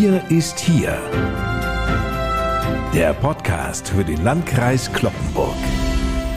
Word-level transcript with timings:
Wir 0.00 0.22
ist 0.30 0.60
hier. 0.60 0.96
Der 2.94 3.12
Podcast 3.14 3.88
für 3.88 4.04
den 4.04 4.22
Landkreis 4.22 4.92
Kloppenburg. 4.92 5.56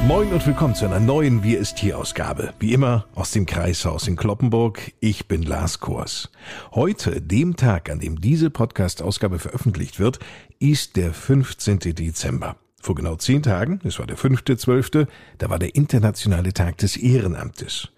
Moin 0.07 0.33
und 0.33 0.47
willkommen 0.47 0.73
zu 0.73 0.85
einer 0.85 0.99
neuen 0.99 1.43
Wir 1.43 1.59
ist 1.59 1.77
hier 1.77 1.99
Ausgabe. 1.99 2.55
Wie 2.59 2.73
immer 2.73 3.05
aus 3.13 3.29
dem 3.29 3.45
Kreishaus 3.45 4.07
in 4.07 4.15
Kloppenburg. 4.15 4.93
Ich 4.99 5.27
bin 5.27 5.43
Lars 5.43 5.79
Kors. 5.79 6.31
Heute, 6.71 7.21
dem 7.21 7.55
Tag, 7.55 7.91
an 7.91 7.99
dem 7.99 8.19
diese 8.19 8.49
Podcast-Ausgabe 8.49 9.37
veröffentlicht 9.37 9.99
wird, 9.99 10.17
ist 10.57 10.95
der 10.95 11.13
15. 11.13 11.77
Dezember. 11.93 12.55
Vor 12.81 12.95
genau 12.95 13.15
zehn 13.15 13.43
Tagen, 13.43 13.79
es 13.83 13.99
war 13.99 14.07
der 14.07 14.17
5.12., 14.17 15.05
da 15.37 15.49
war 15.51 15.59
der 15.59 15.75
internationale 15.75 16.51
Tag 16.51 16.79
des 16.79 16.97
Ehrenamtes. 16.97 17.89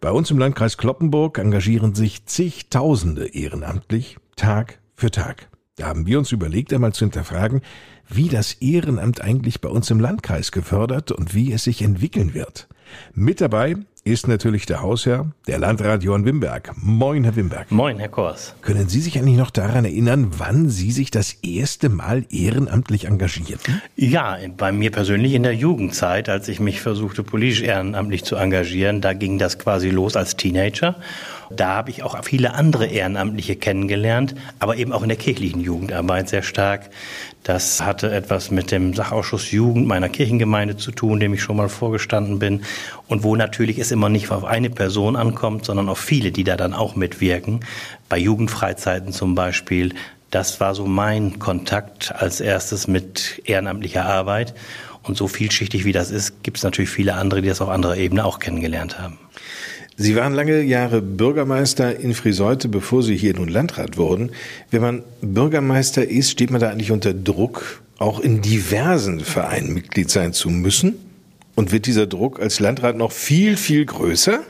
Bei 0.00 0.12
uns 0.12 0.30
im 0.30 0.38
Landkreis 0.38 0.78
Kloppenburg 0.78 1.38
engagieren 1.38 1.96
sich 1.96 2.24
zigtausende 2.26 3.26
ehrenamtlich, 3.34 4.16
Tag 4.36 4.78
für 4.98 5.10
Tag. 5.12 5.48
Da 5.76 5.86
haben 5.86 6.06
wir 6.06 6.18
uns 6.18 6.32
überlegt, 6.32 6.72
einmal 6.72 6.92
zu 6.92 7.04
hinterfragen, 7.04 7.62
wie 8.08 8.28
das 8.28 8.54
Ehrenamt 8.54 9.20
eigentlich 9.20 9.60
bei 9.60 9.68
uns 9.68 9.90
im 9.90 10.00
Landkreis 10.00 10.50
gefördert 10.50 11.12
und 11.12 11.34
wie 11.34 11.52
es 11.52 11.62
sich 11.62 11.82
entwickeln 11.82 12.34
wird. 12.34 12.68
Mit 13.14 13.40
dabei 13.40 13.76
ist 14.12 14.28
natürlich 14.28 14.66
der 14.66 14.82
Hausherr, 14.82 15.26
der 15.46 15.58
Landrat 15.58 16.02
Johann 16.02 16.24
Wimberg. 16.24 16.72
Moin, 16.76 17.24
Herr 17.24 17.36
Wimberg. 17.36 17.70
Moin, 17.70 17.98
Herr 17.98 18.08
Kors. 18.08 18.54
Können 18.62 18.88
Sie 18.88 19.00
sich 19.00 19.18
eigentlich 19.18 19.36
noch 19.36 19.50
daran 19.50 19.84
erinnern, 19.84 20.30
wann 20.38 20.68
Sie 20.68 20.90
sich 20.92 21.10
das 21.10 21.32
erste 21.42 21.88
Mal 21.88 22.24
ehrenamtlich 22.30 23.04
engagierten? 23.04 23.82
Ja, 23.96 24.38
bei 24.56 24.72
mir 24.72 24.90
persönlich 24.90 25.34
in 25.34 25.42
der 25.42 25.54
Jugendzeit, 25.54 26.28
als 26.28 26.48
ich 26.48 26.60
mich 26.60 26.80
versuchte, 26.80 27.22
politisch 27.22 27.62
ehrenamtlich 27.62 28.24
zu 28.24 28.36
engagieren, 28.36 29.00
da 29.00 29.12
ging 29.12 29.38
das 29.38 29.58
quasi 29.58 29.90
los 29.90 30.16
als 30.16 30.36
Teenager. 30.36 30.96
Da 31.50 31.68
habe 31.76 31.90
ich 31.90 32.02
auch 32.02 32.22
viele 32.24 32.54
andere 32.54 32.86
Ehrenamtliche 32.86 33.56
kennengelernt, 33.56 34.34
aber 34.58 34.76
eben 34.76 34.92
auch 34.92 35.02
in 35.02 35.08
der 35.08 35.16
kirchlichen 35.16 35.60
Jugendarbeit 35.60 36.28
sehr 36.28 36.42
stark. 36.42 36.90
Das 37.42 37.80
hatte 37.80 38.12
etwas 38.12 38.50
mit 38.50 38.70
dem 38.70 38.94
Sachausschuss 38.94 39.50
Jugend 39.52 39.86
meiner 39.86 40.08
Kirchengemeinde 40.08 40.76
zu 40.76 40.90
tun, 40.90 41.18
dem 41.18 41.32
ich 41.32 41.42
schon 41.42 41.56
mal 41.56 41.68
vorgestanden 41.68 42.38
bin 42.38 42.62
und 43.06 43.22
wo 43.22 43.36
natürlich 43.36 43.78
es 43.78 43.90
immer 43.90 44.08
nicht 44.08 44.30
auf 44.30 44.44
eine 44.44 44.70
Person 44.70 45.16
ankommt, 45.16 45.64
sondern 45.64 45.88
auf 45.88 45.98
viele, 45.98 46.30
die 46.30 46.44
da 46.44 46.56
dann 46.56 46.74
auch 46.74 46.94
mitwirken. 46.94 47.60
Bei 48.08 48.18
Jugendfreizeiten 48.18 49.12
zum 49.12 49.34
Beispiel. 49.34 49.94
Das 50.30 50.60
war 50.60 50.74
so 50.74 50.84
mein 50.84 51.38
Kontakt 51.38 52.14
als 52.14 52.40
erstes 52.40 52.86
mit 52.86 53.40
ehrenamtlicher 53.44 54.04
Arbeit. 54.04 54.54
Und 55.02 55.16
so 55.16 55.26
vielschichtig 55.26 55.86
wie 55.86 55.92
das 55.92 56.10
ist, 56.10 56.42
gibt 56.42 56.58
es 56.58 56.64
natürlich 56.64 56.90
viele 56.90 57.14
andere, 57.14 57.40
die 57.40 57.48
das 57.48 57.62
auf 57.62 57.70
anderer 57.70 57.96
Ebene 57.96 58.26
auch 58.26 58.40
kennengelernt 58.40 58.98
haben. 58.98 59.18
Sie 60.00 60.14
waren 60.14 60.32
lange 60.32 60.62
Jahre 60.62 61.02
Bürgermeister 61.02 61.98
in 61.98 62.14
Friseute, 62.14 62.68
bevor 62.68 63.02
Sie 63.02 63.16
hier 63.16 63.34
nun 63.34 63.48
Landrat 63.48 63.96
wurden. 63.96 64.30
Wenn 64.70 64.80
man 64.80 65.02
Bürgermeister 65.22 66.08
ist, 66.08 66.30
steht 66.30 66.52
man 66.52 66.60
da 66.60 66.70
eigentlich 66.70 66.92
unter 66.92 67.12
Druck, 67.12 67.82
auch 67.98 68.20
in 68.20 68.40
diversen 68.40 69.18
Vereinen 69.18 69.74
Mitglied 69.74 70.08
sein 70.08 70.32
zu 70.32 70.50
müssen? 70.50 70.94
Und 71.56 71.72
wird 71.72 71.86
dieser 71.86 72.06
Druck 72.06 72.38
als 72.38 72.60
Landrat 72.60 72.96
noch 72.96 73.10
viel, 73.10 73.56
viel 73.56 73.84
größer? 73.84 74.44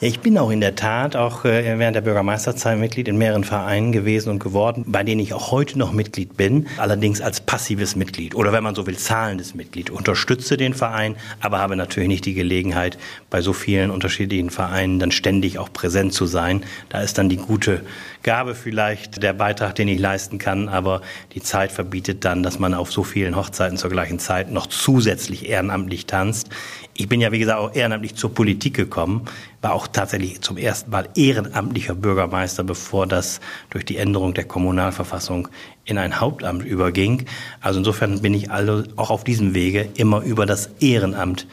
Ich 0.00 0.18
bin 0.18 0.36
auch 0.38 0.50
in 0.50 0.60
der 0.60 0.74
Tat 0.74 1.14
auch 1.14 1.44
äh, 1.44 1.78
während 1.78 1.94
der 1.94 2.00
Bürgermeisterzeit 2.00 2.76
Mitglied 2.76 3.06
in 3.06 3.16
mehreren 3.16 3.44
Vereinen 3.44 3.92
gewesen 3.92 4.28
und 4.28 4.40
geworden, 4.40 4.84
bei 4.88 5.04
denen 5.04 5.20
ich 5.20 5.32
auch 5.32 5.52
heute 5.52 5.78
noch 5.78 5.92
Mitglied 5.92 6.36
bin, 6.36 6.66
allerdings 6.78 7.20
als 7.20 7.40
passives 7.40 7.94
Mitglied 7.94 8.34
oder 8.34 8.52
wenn 8.52 8.64
man 8.64 8.74
so 8.74 8.88
will, 8.88 8.96
zahlendes 8.96 9.54
Mitglied. 9.54 9.90
Unterstütze 9.90 10.56
den 10.56 10.74
Verein, 10.74 11.14
aber 11.40 11.58
habe 11.58 11.76
natürlich 11.76 12.08
nicht 12.08 12.26
die 12.26 12.34
Gelegenheit, 12.34 12.98
bei 13.30 13.40
so 13.40 13.52
vielen 13.52 13.92
unterschiedlichen 13.92 14.50
Vereinen 14.50 14.98
dann 14.98 15.12
ständig 15.12 15.58
auch 15.58 15.72
präsent 15.72 16.12
zu 16.12 16.26
sein. 16.26 16.64
Da 16.88 17.00
ist 17.00 17.16
dann 17.16 17.28
die 17.28 17.36
gute 17.36 17.82
Gabe 18.24 18.54
vielleicht 18.54 19.22
der 19.22 19.34
Beitrag, 19.34 19.74
den 19.74 19.86
ich 19.86 20.00
leisten 20.00 20.38
kann, 20.38 20.68
aber 20.70 21.02
die 21.34 21.42
Zeit 21.42 21.70
verbietet 21.70 22.24
dann, 22.24 22.42
dass 22.42 22.58
man 22.58 22.72
auf 22.72 22.90
so 22.90 23.04
vielen 23.04 23.36
Hochzeiten 23.36 23.76
zur 23.76 23.90
gleichen 23.90 24.18
Zeit 24.18 24.50
noch 24.50 24.66
zusätzlich 24.66 25.48
ehrenamtlich 25.48 26.06
tanzt. 26.06 26.48
Ich 26.94 27.08
bin 27.08 27.20
ja, 27.20 27.32
wie 27.32 27.38
gesagt, 27.38 27.58
auch 27.58 27.74
ehrenamtlich 27.74 28.14
zur 28.14 28.34
Politik 28.34 28.74
gekommen, 28.74 29.26
war 29.60 29.74
auch 29.74 29.86
tatsächlich 29.86 30.40
zum 30.40 30.56
ersten 30.56 30.90
Mal 30.90 31.08
ehrenamtlicher 31.14 31.94
Bürgermeister, 31.94 32.64
bevor 32.64 33.06
das 33.06 33.40
durch 33.70 33.84
die 33.84 33.98
Änderung 33.98 34.32
der 34.32 34.44
Kommunalverfassung 34.44 35.48
in 35.84 35.98
ein 35.98 36.18
Hauptamt 36.18 36.64
überging. 36.64 37.26
Also 37.60 37.80
insofern 37.80 38.22
bin 38.22 38.32
ich 38.32 38.50
alle 38.50 38.84
auch 38.96 39.10
auf 39.10 39.24
diesem 39.24 39.54
Wege 39.54 39.88
immer 39.96 40.22
über 40.22 40.46
das 40.46 40.70
Ehrenamt 40.80 41.46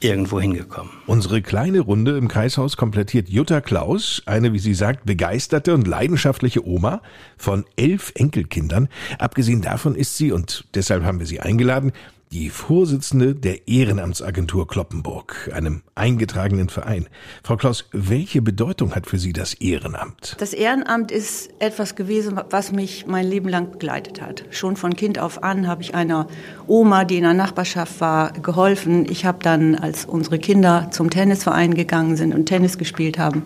irgendwo 0.00 0.40
hingekommen. 0.40 0.92
Unsere 1.06 1.42
kleine 1.42 1.80
Runde 1.80 2.16
im 2.16 2.28
Kreishaus 2.28 2.76
komplettiert 2.76 3.28
Jutta 3.28 3.60
Klaus, 3.60 4.22
eine, 4.26 4.52
wie 4.52 4.58
sie 4.58 4.74
sagt, 4.74 5.06
begeisterte 5.06 5.74
und 5.74 5.86
leidenschaftliche 5.86 6.66
Oma 6.66 7.02
von 7.36 7.64
elf 7.76 8.12
Enkelkindern. 8.14 8.88
Abgesehen 9.18 9.62
davon 9.62 9.94
ist 9.94 10.16
sie, 10.16 10.32
und 10.32 10.64
deshalb 10.74 11.04
haben 11.04 11.18
wir 11.18 11.26
sie 11.26 11.40
eingeladen, 11.40 11.92
die 12.30 12.50
Vorsitzende 12.50 13.34
der 13.34 13.68
Ehrenamtsagentur 13.68 14.66
Kloppenburg, 14.66 15.50
einem 15.54 15.82
eingetragenen 15.94 16.68
Verein. 16.68 17.08
Frau 17.42 17.56
Klaus, 17.56 17.86
welche 17.92 18.42
Bedeutung 18.42 18.94
hat 18.94 19.06
für 19.06 19.18
Sie 19.18 19.32
das 19.32 19.54
Ehrenamt? 19.54 20.36
Das 20.38 20.52
Ehrenamt 20.52 21.10
ist 21.10 21.50
etwas 21.58 21.94
gewesen, 21.94 22.40
was 22.50 22.72
mich 22.72 23.06
mein 23.06 23.26
Leben 23.26 23.48
lang 23.48 23.70
begleitet 23.70 24.20
hat. 24.20 24.44
Schon 24.50 24.76
von 24.76 24.94
Kind 24.94 25.18
auf 25.18 25.42
an 25.42 25.66
habe 25.66 25.82
ich 25.82 25.94
einer 25.94 26.26
Oma, 26.66 27.04
die 27.04 27.16
in 27.16 27.22
der 27.22 27.34
Nachbarschaft 27.34 28.00
war, 28.00 28.32
geholfen. 28.32 29.06
Ich 29.10 29.24
habe 29.24 29.38
dann, 29.42 29.74
als 29.74 30.04
unsere 30.04 30.38
Kinder 30.38 30.88
zum 30.90 31.10
Tennisverein 31.10 31.74
gegangen 31.74 32.16
sind 32.16 32.34
und 32.34 32.46
Tennis 32.46 32.78
gespielt 32.78 33.18
haben, 33.18 33.44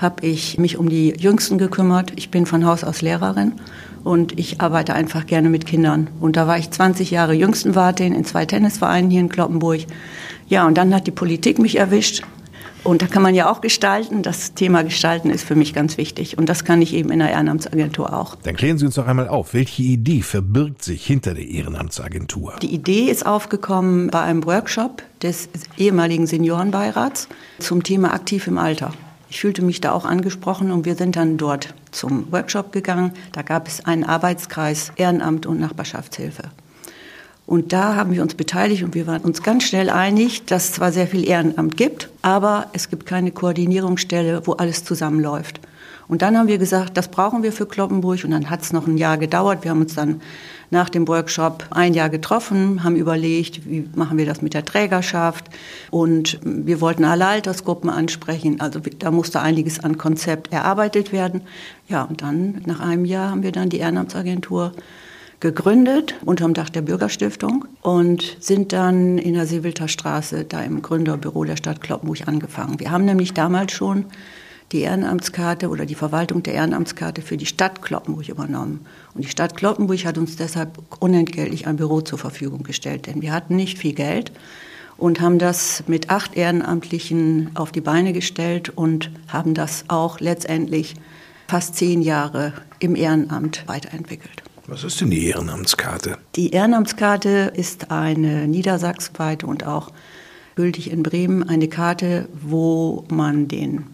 habe 0.00 0.26
ich 0.26 0.58
mich 0.58 0.78
um 0.78 0.88
die 0.88 1.14
Jüngsten 1.18 1.58
gekümmert. 1.58 2.12
Ich 2.16 2.30
bin 2.30 2.46
von 2.46 2.64
Haus 2.64 2.84
aus 2.84 3.02
Lehrerin 3.02 3.52
und 4.02 4.38
ich 4.38 4.60
arbeite 4.60 4.94
einfach 4.94 5.26
gerne 5.26 5.50
mit 5.50 5.66
Kindern. 5.66 6.08
Und 6.20 6.36
da 6.36 6.46
war 6.46 6.58
ich 6.58 6.70
20 6.70 7.10
Jahre 7.10 7.34
Jüngstenwartin 7.34 8.14
in 8.14 8.24
zwei 8.24 8.46
Tennisvereinen 8.46 9.10
hier 9.10 9.20
in 9.20 9.28
Kloppenburg. 9.28 9.80
Ja, 10.48 10.66
und 10.66 10.78
dann 10.78 10.94
hat 10.94 11.06
die 11.06 11.12
Politik 11.12 11.58
mich 11.58 11.76
erwischt. 11.76 12.22
Und 12.82 13.02
da 13.02 13.06
kann 13.06 13.22
man 13.22 13.34
ja 13.34 13.50
auch 13.50 13.60
gestalten. 13.60 14.22
Das 14.22 14.54
Thema 14.54 14.82
Gestalten 14.82 15.28
ist 15.28 15.44
für 15.44 15.54
mich 15.54 15.74
ganz 15.74 15.98
wichtig. 15.98 16.38
Und 16.38 16.48
das 16.48 16.64
kann 16.64 16.80
ich 16.80 16.94
eben 16.94 17.10
in 17.10 17.18
der 17.18 17.30
Ehrenamtsagentur 17.30 18.14
auch. 18.16 18.36
Dann 18.36 18.56
klären 18.56 18.78
Sie 18.78 18.86
uns 18.86 18.94
doch 18.94 19.06
einmal 19.06 19.28
auf, 19.28 19.52
welche 19.52 19.82
Idee 19.82 20.22
verbirgt 20.22 20.82
sich 20.82 21.04
hinter 21.04 21.34
der 21.34 21.46
Ehrenamtsagentur? 21.46 22.54
Die 22.62 22.74
Idee 22.74 23.10
ist 23.10 23.26
aufgekommen 23.26 24.08
bei 24.08 24.22
einem 24.22 24.46
Workshop 24.46 25.02
des 25.22 25.50
ehemaligen 25.76 26.26
Seniorenbeirats 26.26 27.28
zum 27.58 27.82
Thema 27.82 28.14
aktiv 28.14 28.46
im 28.46 28.56
Alter. 28.56 28.92
Ich 29.30 29.40
fühlte 29.40 29.62
mich 29.62 29.80
da 29.80 29.92
auch 29.92 30.04
angesprochen 30.04 30.72
und 30.72 30.84
wir 30.84 30.96
sind 30.96 31.14
dann 31.14 31.36
dort 31.36 31.72
zum 31.92 32.30
Workshop 32.32 32.72
gegangen. 32.72 33.12
Da 33.32 33.42
gab 33.42 33.68
es 33.68 33.84
einen 33.84 34.02
Arbeitskreis 34.02 34.90
Ehrenamt 34.96 35.46
und 35.46 35.60
Nachbarschaftshilfe. 35.60 36.50
Und 37.46 37.72
da 37.72 37.94
haben 37.94 38.12
wir 38.12 38.22
uns 38.22 38.34
beteiligt 38.34 38.82
und 38.82 38.94
wir 38.94 39.06
waren 39.06 39.22
uns 39.22 39.42
ganz 39.42 39.64
schnell 39.64 39.88
einig, 39.88 40.46
dass 40.46 40.66
es 40.66 40.72
zwar 40.72 40.90
sehr 40.92 41.06
viel 41.06 41.26
Ehrenamt 41.26 41.76
gibt, 41.76 42.08
aber 42.22 42.66
es 42.72 42.90
gibt 42.90 43.06
keine 43.06 43.30
Koordinierungsstelle, 43.30 44.46
wo 44.46 44.52
alles 44.54 44.84
zusammenläuft. 44.84 45.60
Und 46.10 46.22
dann 46.22 46.36
haben 46.36 46.48
wir 46.48 46.58
gesagt, 46.58 46.96
das 46.96 47.06
brauchen 47.06 47.44
wir 47.44 47.52
für 47.52 47.66
Kloppenburg. 47.66 48.24
Und 48.24 48.32
dann 48.32 48.50
hat 48.50 48.62
es 48.62 48.72
noch 48.72 48.88
ein 48.88 48.98
Jahr 48.98 49.16
gedauert. 49.16 49.62
Wir 49.62 49.70
haben 49.70 49.80
uns 49.80 49.94
dann 49.94 50.20
nach 50.70 50.88
dem 50.88 51.06
Workshop 51.06 51.64
ein 51.70 51.94
Jahr 51.94 52.08
getroffen, 52.08 52.82
haben 52.82 52.96
überlegt, 52.96 53.64
wie 53.64 53.88
machen 53.94 54.18
wir 54.18 54.26
das 54.26 54.42
mit 54.42 54.52
der 54.52 54.64
Trägerschaft. 54.64 55.44
Und 55.92 56.40
wir 56.42 56.80
wollten 56.80 57.04
alle 57.04 57.26
Altersgruppen 57.26 57.88
ansprechen. 57.88 58.60
Also 58.60 58.80
da 58.98 59.12
musste 59.12 59.40
einiges 59.40 59.78
an 59.78 59.98
Konzept 59.98 60.52
erarbeitet 60.52 61.12
werden. 61.12 61.42
Ja, 61.86 62.02
und 62.02 62.22
dann 62.22 62.62
nach 62.66 62.80
einem 62.80 63.04
Jahr 63.04 63.30
haben 63.30 63.44
wir 63.44 63.52
dann 63.52 63.68
die 63.68 63.78
Ehrenamtsagentur 63.78 64.72
gegründet 65.38 66.16
unter 66.24 66.44
dem 66.44 66.54
Dach 66.54 66.70
der 66.70 66.82
Bürgerstiftung 66.82 67.66
und 67.82 68.36
sind 68.40 68.72
dann 68.72 69.16
in 69.16 69.34
der 69.34 69.46
Seewilter 69.46 69.86
Straße 69.86 70.44
da 70.44 70.60
im 70.62 70.82
Gründerbüro 70.82 71.44
der 71.44 71.56
Stadt 71.56 71.80
Kloppenburg 71.80 72.26
angefangen. 72.26 72.80
Wir 72.80 72.90
haben 72.90 73.04
nämlich 73.04 73.32
damals 73.32 73.72
schon 73.72 74.06
die 74.72 74.82
Ehrenamtskarte 74.82 75.68
oder 75.68 75.84
die 75.84 75.94
Verwaltung 75.94 76.42
der 76.42 76.54
Ehrenamtskarte 76.54 77.22
für 77.22 77.36
die 77.36 77.46
Stadt 77.46 77.82
Kloppenburg 77.82 78.28
übernommen. 78.28 78.86
Und 79.14 79.24
die 79.24 79.28
Stadt 79.28 79.56
Kloppenburg 79.56 80.04
hat 80.04 80.16
uns 80.16 80.36
deshalb 80.36 80.78
unentgeltlich 81.00 81.66
ein 81.66 81.76
Büro 81.76 82.00
zur 82.00 82.18
Verfügung 82.18 82.62
gestellt, 82.62 83.06
denn 83.06 83.20
wir 83.22 83.32
hatten 83.32 83.56
nicht 83.56 83.78
viel 83.78 83.94
Geld 83.94 84.32
und 84.96 85.20
haben 85.20 85.38
das 85.38 85.82
mit 85.86 86.10
acht 86.10 86.36
Ehrenamtlichen 86.36 87.50
auf 87.54 87.72
die 87.72 87.80
Beine 87.80 88.12
gestellt 88.12 88.68
und 88.68 89.10
haben 89.28 89.54
das 89.54 89.84
auch 89.88 90.20
letztendlich 90.20 90.94
fast 91.48 91.74
zehn 91.74 92.00
Jahre 92.00 92.52
im 92.78 92.94
Ehrenamt 92.94 93.64
weiterentwickelt. 93.66 94.42
Was 94.66 94.84
ist 94.84 95.00
denn 95.00 95.10
die 95.10 95.26
Ehrenamtskarte? 95.26 96.16
Die 96.36 96.50
Ehrenamtskarte 96.50 97.52
ist 97.56 97.90
eine 97.90 98.46
niedersachsenweite 98.46 99.46
und 99.46 99.66
auch 99.66 99.90
gültig 100.54 100.92
in 100.92 101.02
Bremen 101.02 101.48
eine 101.48 101.66
Karte, 101.66 102.28
wo 102.40 103.04
man 103.08 103.48
den 103.48 103.86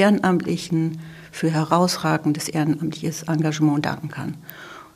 Ehrenamtlichen 0.00 0.98
für 1.30 1.50
herausragendes 1.50 2.48
ehrenamtliches 2.48 3.24
Engagement 3.24 3.84
danken 3.84 4.08
kann. 4.08 4.36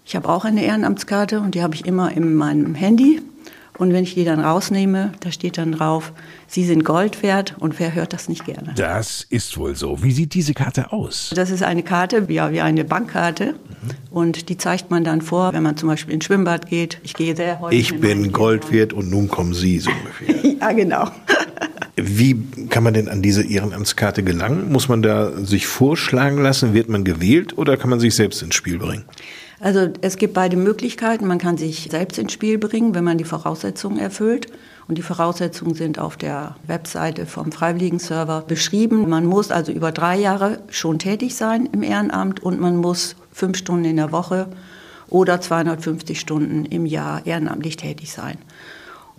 Ich 0.05 0.17
habe 0.17 0.29
auch 0.29 0.45
eine 0.45 0.65
Ehrenamtskarte 0.65 1.41
und 1.41 1.55
die 1.55 1.62
habe 1.62 1.75
ich 1.75 1.87
immer 1.87 2.11
in 2.12 2.35
meinem 2.35 2.75
Handy 2.75 3.23
Und 3.77 3.93
wenn 3.93 4.05
ich 4.05 4.15
die 4.15 4.25
dann 4.25 4.39
rausnehme, 4.39 5.12
da 5.21 5.33
steht 5.33 5.59
dann 5.59 5.73
drauf, 5.73 6.12
Sie 6.47 6.65
sind 6.65 6.85
Gold 6.85 7.23
wert 7.25 7.56
und 7.59 7.81
wer 7.81 7.93
hört 7.95 8.12
das 8.12 8.29
nicht 8.29 8.45
gerne? 8.45 8.73
Das 8.77 9.27
ist 9.29 9.59
wohl 9.59 9.75
so. 9.75 10.03
Wie 10.03 10.12
sieht 10.12 10.35
diese 10.35 10.55
Karte 10.55 10.93
aus? 10.93 11.33
Das 11.35 11.50
ist 11.50 11.65
eine 11.65 11.83
Karte, 11.83 12.25
ja, 12.29 12.53
wie 12.53 12.61
eine 12.61 12.85
Bankkarte. 12.85 13.55
Mhm. 13.55 13.57
Und 14.11 14.49
die 14.49 14.57
zeigt 14.57 14.91
man 14.91 15.03
dann 15.03 15.23
vor, 15.23 15.53
wenn 15.53 15.65
man 15.65 15.77
zum 15.77 15.89
Beispiel 15.89 16.15
ins 16.15 16.25
Schwimmbad 16.27 16.69
geht. 16.69 17.00
Ich 17.03 17.15
gehe 17.15 17.35
sehr 17.35 17.59
häufig. 17.59 17.81
Ich 17.81 18.00
bin 18.00 18.31
Gold 18.31 18.71
wert 18.71 18.93
und 18.93 19.11
nun 19.11 19.27
kommen 19.27 19.55
Sie 19.55 19.81
so 19.81 19.91
ungefähr. 19.91 20.57
ja, 20.61 20.73
genau. 20.73 21.11
Wie 21.96 22.37
kann 22.70 22.82
man 22.82 22.94
denn 22.94 23.08
an 23.08 23.23
diese 23.23 23.44
Ehrenamtskarte 23.44 24.23
gelangen? 24.23 24.73
Muss 24.73 24.88
man 24.88 25.02
da 25.02 25.32
sich 25.44 25.67
vorschlagen 25.67 26.43
lassen? 26.43 26.75
Wird 26.75 26.88
man 26.88 27.05
gewählt 27.05 27.56
oder 27.56 27.76
kann 27.76 27.91
man 27.91 28.00
sich 28.00 28.14
selbst 28.17 28.43
ins 28.43 28.55
Spiel 28.55 28.79
bringen? 28.79 29.05
Also 29.61 29.88
es 30.00 30.17
gibt 30.17 30.35
beide 30.35 30.56
Möglichkeiten. 30.56 31.26
Man 31.26 31.38
kann 31.38 31.56
sich 31.56 31.88
selbst 31.91 32.19
ins 32.19 32.32
Spiel 32.32 32.58
bringen, 32.58 32.94
wenn 32.94 33.05
man 33.05 33.19
die 33.19 33.25
Voraussetzungen 33.25 33.99
erfüllt. 33.99 34.49
Und 34.88 34.99
die 34.99 35.02
Voraussetzungen 35.02 35.75
sind 35.75 35.99
auf 35.99 36.17
der 36.17 36.56
Webseite 36.67 37.26
vom 37.26 37.52
Freiwilligen-Server 37.52 38.43
beschrieben. 38.47 39.08
Man 39.08 39.25
muss 39.25 39.50
also 39.50 39.73
über 39.73 39.93
drei 39.93 40.19
Jahre 40.19 40.58
schon 40.69 40.99
tätig 40.99 41.37
sein 41.37 41.69
im 41.73 41.82
Ehrenamt 41.82 42.43
und 42.43 42.61
man 42.61 42.76
muss 42.76 43.17
fünf 43.32 43.56
Stunden 43.56 43.85
in 43.85 43.97
der 43.97 44.12
Woche 44.12 44.49
oder 45.08 45.40
250 45.40 46.19
Stunden 46.19 46.64
im 46.64 46.87
Jahr 46.87 47.25
ehrenamtlich 47.25 47.76
tätig 47.76 48.12
sein. 48.12 48.37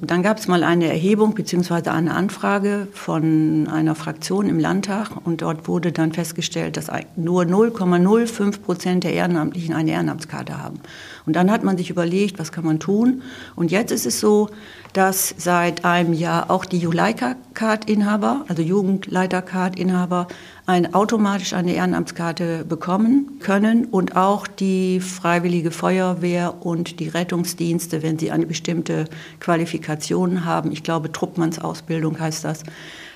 Und 0.01 0.11
dann 0.11 0.23
gab 0.23 0.39
es 0.39 0.49
mal 0.49 0.63
eine 0.65 0.87
Erhebung 0.87 1.35
bzw. 1.35 1.89
eine 1.89 2.13
Anfrage 2.13 2.89
von 2.91 3.69
einer 3.69 3.95
Fraktion 3.95 4.49
im 4.49 4.59
Landtag 4.59 5.11
und 5.23 5.41
dort 5.41 5.69
wurde 5.69 5.93
dann 5.93 6.11
festgestellt, 6.11 6.75
dass 6.75 6.87
nur 7.15 7.43
0,05 7.43 8.59
Prozent 8.59 9.03
der 9.05 9.13
Ehrenamtlichen 9.13 9.73
eine 9.73 9.91
Ehrenamtskarte 9.91 10.61
haben. 10.61 10.81
Und 11.25 11.37
dann 11.37 11.49
hat 11.49 11.63
man 11.63 11.77
sich 11.77 11.89
überlegt, 11.89 12.39
was 12.39 12.51
kann 12.51 12.65
man 12.65 12.79
tun? 12.79 13.21
Und 13.55 13.71
jetzt 13.71 13.91
ist 13.91 14.05
es 14.05 14.19
so, 14.19 14.49
dass 14.95 15.35
seit 15.37 15.83
einem 15.83 16.13
Jahr 16.13 16.49
auch 16.49 16.63
die 16.63 16.77
Juleika-Card-Inhaber, 16.77 18.45
also 18.47 18.61
Jugendleiter-Card-Inhaber, 18.61 20.29
ein, 20.65 20.93
automatisch 20.93 21.51
eine 21.51 21.73
Ehrenamtskarte 21.73 22.63
bekommen 22.63 23.39
können 23.39 23.85
und 23.85 24.15
auch 24.15 24.47
die 24.47 25.01
Freiwillige 25.01 25.71
Feuerwehr 25.71 26.65
und 26.65 27.01
die 27.01 27.09
Rettungsdienste, 27.09 28.03
wenn 28.03 28.17
sie 28.17 28.31
eine 28.31 28.45
bestimmte 28.45 29.05
Qualifikation 29.41 30.45
haben. 30.45 30.71
Ich 30.71 30.81
glaube, 30.81 31.11
Truppmannsausbildung 31.11 32.17
heißt 32.17 32.45
das. 32.45 32.63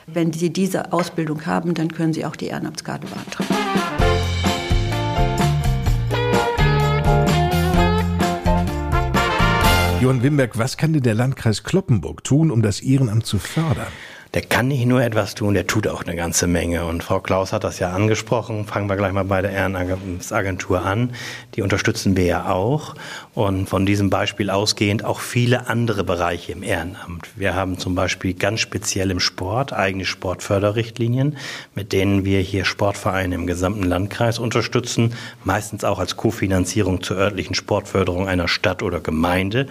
Wenn 0.05 0.33
sie 0.33 0.49
diese 0.49 0.91
Ausbildung 0.91 1.45
haben, 1.45 1.75
dann 1.75 1.93
können 1.93 2.11
sie 2.11 2.25
auch 2.25 2.35
die 2.35 2.47
Ehrenamtskarte 2.47 3.07
beantragen. 3.07 3.88
Johann 10.01 10.23
Wimberg, 10.23 10.57
was 10.57 10.77
kann 10.77 10.93
denn 10.93 11.03
der 11.03 11.13
Landkreis 11.13 11.65
Kloppenburg 11.65 12.23
tun, 12.23 12.51
um 12.51 12.61
das 12.61 12.79
Ehrenamt 12.79 13.25
zu 13.25 13.37
fördern? 13.37 13.91
Der 14.35 14.43
kann 14.43 14.67
nicht 14.67 14.85
nur 14.85 15.01
etwas 15.01 15.33
tun, 15.33 15.55
der 15.55 15.65
tut 15.65 15.87
auch 15.87 16.03
eine 16.03 16.15
ganze 16.15 16.45
Menge. 16.45 16.85
Und 16.85 17.03
Frau 17.03 17.19
Klaus 17.19 17.51
hat 17.51 17.63
das 17.63 17.79
ja 17.79 17.91
angesprochen. 17.91 18.65
Fangen 18.65 18.87
wir 18.87 18.95
gleich 18.95 19.11
mal 19.11 19.25
bei 19.25 19.41
der 19.41 19.51
Ehrenamtsagentur 19.51 20.85
an. 20.85 21.13
Die 21.55 21.63
unterstützen 21.63 22.15
wir 22.15 22.25
ja 22.25 22.51
auch. 22.51 22.93
Und 23.33 23.67
von 23.67 23.87
diesem 23.87 24.11
Beispiel 24.11 24.51
ausgehend 24.51 25.03
auch 25.03 25.19
viele 25.19 25.67
andere 25.67 26.03
Bereiche 26.03 26.51
im 26.51 26.61
Ehrenamt. 26.61 27.27
Wir 27.35 27.55
haben 27.55 27.79
zum 27.79 27.95
Beispiel 27.95 28.35
ganz 28.35 28.59
speziell 28.59 29.09
im 29.09 29.19
Sport 29.19 29.73
eigene 29.73 30.05
Sportförderrichtlinien, 30.05 31.37
mit 31.73 31.91
denen 31.91 32.23
wir 32.23 32.39
hier 32.41 32.65
Sportvereine 32.65 33.33
im 33.33 33.47
gesamten 33.47 33.83
Landkreis 33.83 34.37
unterstützen. 34.37 35.15
Meistens 35.43 35.83
auch 35.83 35.97
als 35.97 36.17
Kofinanzierung 36.17 37.01
zur 37.01 37.17
örtlichen 37.17 37.55
Sportförderung 37.55 38.27
einer 38.27 38.47
Stadt 38.47 38.83
oder 38.83 38.99
Gemeinde. 38.99 39.65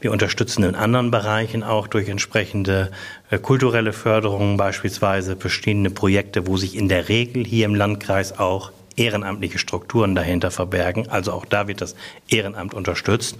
Wir 0.00 0.12
unterstützen 0.12 0.62
in 0.62 0.74
anderen 0.74 1.10
Bereichen 1.10 1.62
auch 1.62 1.88
durch 1.88 2.08
entsprechende 2.08 2.90
kulturelle 3.36 3.92
Förderung 3.92 4.56
beispielsweise, 4.56 5.36
bestehende 5.36 5.90
Projekte, 5.90 6.46
wo 6.46 6.56
sich 6.56 6.74
in 6.74 6.88
der 6.88 7.10
Regel 7.10 7.44
hier 7.44 7.66
im 7.66 7.74
Landkreis 7.74 8.38
auch 8.38 8.72
ehrenamtliche 8.96 9.58
Strukturen 9.58 10.14
dahinter 10.14 10.50
verbergen. 10.50 11.08
Also 11.08 11.32
auch 11.32 11.44
da 11.44 11.68
wird 11.68 11.82
das 11.82 11.94
Ehrenamt 12.28 12.72
unterstützt. 12.72 13.36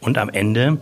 Und 0.00 0.18
am 0.18 0.28
Ende 0.28 0.78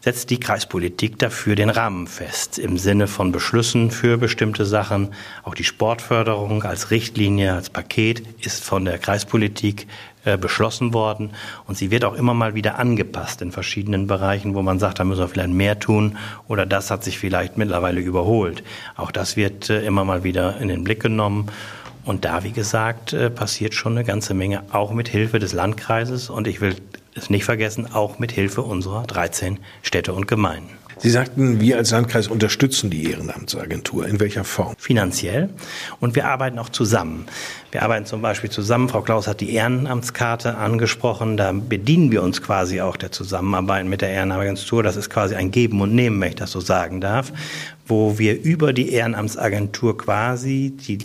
setzt 0.00 0.30
die 0.30 0.40
Kreispolitik 0.40 1.18
dafür 1.18 1.56
den 1.56 1.68
Rahmen 1.68 2.06
fest 2.06 2.58
im 2.58 2.78
Sinne 2.78 3.06
von 3.06 3.32
Beschlüssen 3.32 3.90
für 3.90 4.16
bestimmte 4.16 4.64
Sachen. 4.64 5.12
Auch 5.42 5.54
die 5.54 5.64
Sportförderung 5.64 6.62
als 6.62 6.90
Richtlinie, 6.90 7.54
als 7.54 7.68
Paket 7.68 8.22
ist 8.40 8.64
von 8.64 8.86
der 8.86 8.98
Kreispolitik 8.98 9.82
äh, 9.82 9.86
beschlossen 10.40 10.92
worden 10.92 11.30
und 11.66 11.78
sie 11.78 11.90
wird 11.90 12.04
auch 12.04 12.14
immer 12.14 12.34
mal 12.34 12.54
wieder 12.54 12.78
angepasst 12.78 13.40
in 13.40 13.52
verschiedenen 13.52 14.06
Bereichen, 14.06 14.54
wo 14.54 14.62
man 14.62 14.78
sagt, 14.78 14.98
da 14.98 15.04
müssen 15.04 15.20
wir 15.20 15.28
vielleicht 15.28 15.50
mehr 15.50 15.78
tun 15.78 16.18
oder 16.48 16.66
das 16.66 16.90
hat 16.90 17.04
sich 17.04 17.18
vielleicht 17.18 17.56
mittlerweile 17.56 18.00
überholt. 18.00 18.62
Auch 18.96 19.10
das 19.10 19.36
wird 19.36 19.70
äh, 19.70 19.84
immer 19.84 20.04
mal 20.04 20.24
wieder 20.24 20.58
in 20.58 20.68
den 20.68 20.84
Blick 20.84 21.00
genommen. 21.00 21.46
Und 22.04 22.24
da, 22.24 22.44
wie 22.44 22.52
gesagt, 22.52 23.12
äh, 23.12 23.30
passiert 23.30 23.74
schon 23.74 23.92
eine 23.92 24.04
ganze 24.04 24.34
Menge, 24.34 24.62
auch 24.72 24.92
mit 24.92 25.08
Hilfe 25.08 25.38
des 25.38 25.52
Landkreises 25.52 26.30
und 26.30 26.46
ich 26.46 26.60
will 26.60 26.76
es 27.14 27.30
nicht 27.30 27.44
vergessen, 27.44 27.92
auch 27.92 28.18
mit 28.18 28.32
Hilfe 28.32 28.62
unserer 28.62 29.06
13 29.06 29.58
Städte 29.82 30.12
und 30.12 30.26
Gemeinden. 30.26 30.79
Sie 31.02 31.08
sagten, 31.08 31.60
wir 31.60 31.78
als 31.78 31.92
Landkreis 31.92 32.28
unterstützen 32.28 32.90
die 32.90 33.10
Ehrenamtsagentur. 33.10 34.06
In 34.06 34.20
welcher 34.20 34.44
Form? 34.44 34.74
Finanziell. 34.76 35.48
Und 35.98 36.14
wir 36.14 36.26
arbeiten 36.26 36.58
auch 36.58 36.68
zusammen. 36.68 37.24
Wir 37.70 37.82
arbeiten 37.82 38.04
zum 38.04 38.20
Beispiel 38.20 38.50
zusammen. 38.50 38.90
Frau 38.90 39.00
Klaus 39.00 39.26
hat 39.26 39.40
die 39.40 39.54
Ehrenamtskarte 39.54 40.58
angesprochen. 40.58 41.38
Da 41.38 41.52
bedienen 41.52 42.10
wir 42.10 42.22
uns 42.22 42.42
quasi 42.42 42.82
auch 42.82 42.98
der 42.98 43.12
Zusammenarbeit 43.12 43.86
mit 43.86 44.02
der 44.02 44.10
Ehrenamtsagentur. 44.10 44.82
Das 44.82 44.96
ist 44.96 45.08
quasi 45.08 45.36
ein 45.36 45.50
Geben 45.50 45.80
und 45.80 45.94
Nehmen, 45.94 46.20
wenn 46.20 46.28
ich 46.28 46.34
das 46.34 46.50
so 46.50 46.60
sagen 46.60 47.00
darf, 47.00 47.32
wo 47.86 48.18
wir 48.18 48.38
über 48.38 48.74
die 48.74 48.92
Ehrenamtsagentur 48.92 49.96
quasi 49.96 50.76
die 50.86 50.98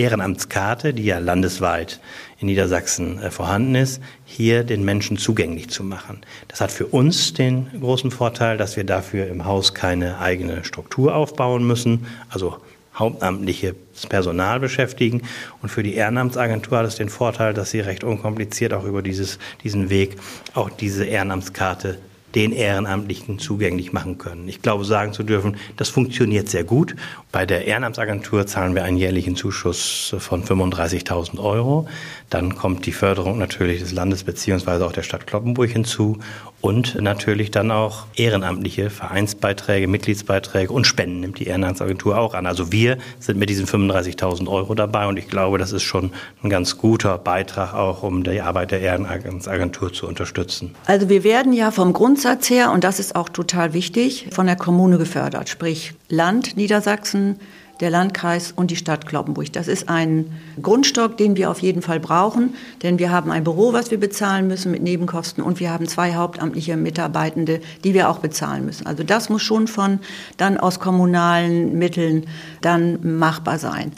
Ehrenamtskarte, 0.00 0.94
die 0.94 1.04
ja 1.04 1.18
landesweit 1.18 2.00
in 2.38 2.46
Niedersachsen 2.46 3.22
äh, 3.22 3.30
vorhanden 3.30 3.74
ist, 3.74 4.02
hier 4.24 4.64
den 4.64 4.84
Menschen 4.84 5.16
zugänglich 5.16 5.70
zu 5.70 5.84
machen. 5.84 6.20
Das 6.48 6.60
hat 6.60 6.72
für 6.72 6.86
uns 6.86 7.34
den 7.34 7.68
großen 7.78 8.10
Vorteil, 8.10 8.56
dass 8.56 8.76
wir 8.76 8.84
dafür 8.84 9.26
im 9.28 9.44
Haus 9.44 9.74
keine 9.74 10.18
eigene 10.18 10.64
Struktur 10.64 11.14
aufbauen 11.14 11.66
müssen, 11.66 12.06
also 12.28 12.56
hauptamtliches 12.94 13.74
Personal 14.08 14.60
beschäftigen. 14.60 15.22
Und 15.62 15.68
für 15.68 15.82
die 15.82 15.94
Ehrenamtsagentur 15.94 16.78
hat 16.78 16.86
es 16.86 16.96
den 16.96 17.08
Vorteil, 17.08 17.54
dass 17.54 17.70
sie 17.70 17.80
recht 17.80 18.04
unkompliziert 18.04 18.72
auch 18.72 18.84
über 18.84 19.02
dieses, 19.02 19.38
diesen 19.62 19.90
Weg 19.90 20.16
auch 20.54 20.70
diese 20.70 21.04
Ehrenamtskarte 21.04 21.98
den 22.34 22.52
Ehrenamtlichen 22.52 23.38
zugänglich 23.38 23.92
machen 23.92 24.18
können. 24.18 24.48
Ich 24.48 24.62
glaube, 24.62 24.84
sagen 24.84 25.12
zu 25.12 25.22
dürfen, 25.22 25.56
das 25.76 25.88
funktioniert 25.88 26.48
sehr 26.48 26.64
gut. 26.64 26.94
Bei 27.32 27.46
der 27.46 27.66
Ehrenamtsagentur 27.66 28.46
zahlen 28.46 28.74
wir 28.74 28.84
einen 28.84 28.96
jährlichen 28.96 29.36
Zuschuss 29.36 30.14
von 30.18 30.44
35.000 30.44 31.38
Euro. 31.38 31.88
Dann 32.28 32.54
kommt 32.54 32.86
die 32.86 32.92
Förderung 32.92 33.38
natürlich 33.38 33.80
des 33.80 33.92
Landes 33.92 34.24
beziehungsweise 34.24 34.86
auch 34.86 34.92
der 34.92 35.02
Stadt 35.02 35.26
Kloppenburg 35.26 35.70
hinzu 35.70 36.18
und 36.60 37.00
natürlich 37.00 37.50
dann 37.50 37.70
auch 37.70 38.06
ehrenamtliche 38.16 38.90
Vereinsbeiträge, 38.90 39.88
Mitgliedsbeiträge 39.88 40.72
und 40.72 40.86
Spenden 40.86 41.20
nimmt 41.20 41.38
die 41.38 41.46
Ehrenamtsagentur 41.46 42.18
auch 42.18 42.34
an. 42.34 42.46
Also 42.46 42.70
wir 42.70 42.98
sind 43.18 43.38
mit 43.38 43.48
diesen 43.48 43.66
35.000 43.66 44.46
Euro 44.46 44.74
dabei 44.74 45.06
und 45.06 45.18
ich 45.18 45.28
glaube, 45.28 45.58
das 45.58 45.72
ist 45.72 45.82
schon 45.82 46.12
ein 46.42 46.50
ganz 46.50 46.76
guter 46.76 47.16
Beitrag 47.16 47.72
auch, 47.74 48.02
um 48.02 48.24
die 48.24 48.40
Arbeit 48.42 48.72
der 48.72 48.80
Ehrenamtsagentur 48.80 49.92
zu 49.92 50.06
unterstützen. 50.06 50.74
Also 50.86 51.08
wir 51.08 51.24
werden 51.24 51.52
ja 51.52 51.70
vom 51.70 51.92
Grundsatz 52.20 52.50
her, 52.50 52.70
und 52.70 52.84
das 52.84 53.00
ist 53.00 53.16
auch 53.16 53.30
total 53.30 53.72
wichtig, 53.72 54.26
von 54.30 54.44
der 54.44 54.54
Kommune 54.54 54.98
gefördert, 54.98 55.48
sprich 55.48 55.94
Land 56.10 56.54
Niedersachsen, 56.54 57.36
der 57.80 57.88
Landkreis 57.88 58.52
und 58.52 58.70
die 58.70 58.76
Stadt 58.76 59.06
Kloppenburg. 59.06 59.50
Das 59.54 59.68
ist 59.68 59.88
ein 59.88 60.30
Grundstock, 60.60 61.16
den 61.16 61.38
wir 61.38 61.50
auf 61.50 61.60
jeden 61.60 61.80
Fall 61.80 61.98
brauchen, 61.98 62.52
denn 62.82 62.98
wir 62.98 63.10
haben 63.10 63.30
ein 63.30 63.42
Büro, 63.42 63.72
was 63.72 63.90
wir 63.90 63.98
bezahlen 63.98 64.48
müssen 64.48 64.70
mit 64.70 64.82
Nebenkosten 64.82 65.42
und 65.42 65.60
wir 65.60 65.70
haben 65.70 65.88
zwei 65.88 66.12
hauptamtliche 66.12 66.76
Mitarbeitende, 66.76 67.62
die 67.84 67.94
wir 67.94 68.10
auch 68.10 68.18
bezahlen 68.18 68.66
müssen. 68.66 68.86
Also 68.86 69.02
das 69.02 69.30
muss 69.30 69.40
schon 69.40 69.66
von 69.66 69.98
dann 70.36 70.58
aus 70.58 70.78
kommunalen 70.78 71.78
Mitteln 71.78 72.26
dann 72.60 72.98
machbar 73.18 73.58
sein. 73.58 73.92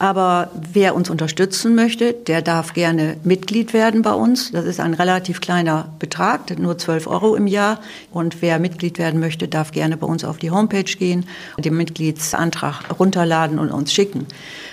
Aber 0.00 0.50
wer 0.72 0.94
uns 0.94 1.10
unterstützen 1.10 1.74
möchte, 1.74 2.14
der 2.14 2.40
darf 2.40 2.72
gerne 2.72 3.18
Mitglied 3.22 3.74
werden 3.74 4.00
bei 4.00 4.14
uns. 4.14 4.50
Das 4.50 4.64
ist 4.64 4.80
ein 4.80 4.94
relativ 4.94 5.42
kleiner 5.42 5.92
Betrag, 5.98 6.58
nur 6.58 6.78
12 6.78 7.06
Euro 7.06 7.34
im 7.34 7.46
Jahr. 7.46 7.80
Und 8.10 8.40
wer 8.40 8.58
Mitglied 8.58 8.98
werden 8.98 9.20
möchte, 9.20 9.46
darf 9.46 9.72
gerne 9.72 9.98
bei 9.98 10.06
uns 10.06 10.24
auf 10.24 10.38
die 10.38 10.50
Homepage 10.50 10.84
gehen, 10.84 11.26
den 11.58 11.76
Mitgliedsantrag 11.76 12.98
runterladen 12.98 13.58
und 13.58 13.70
uns 13.70 13.92
schicken. 13.92 14.26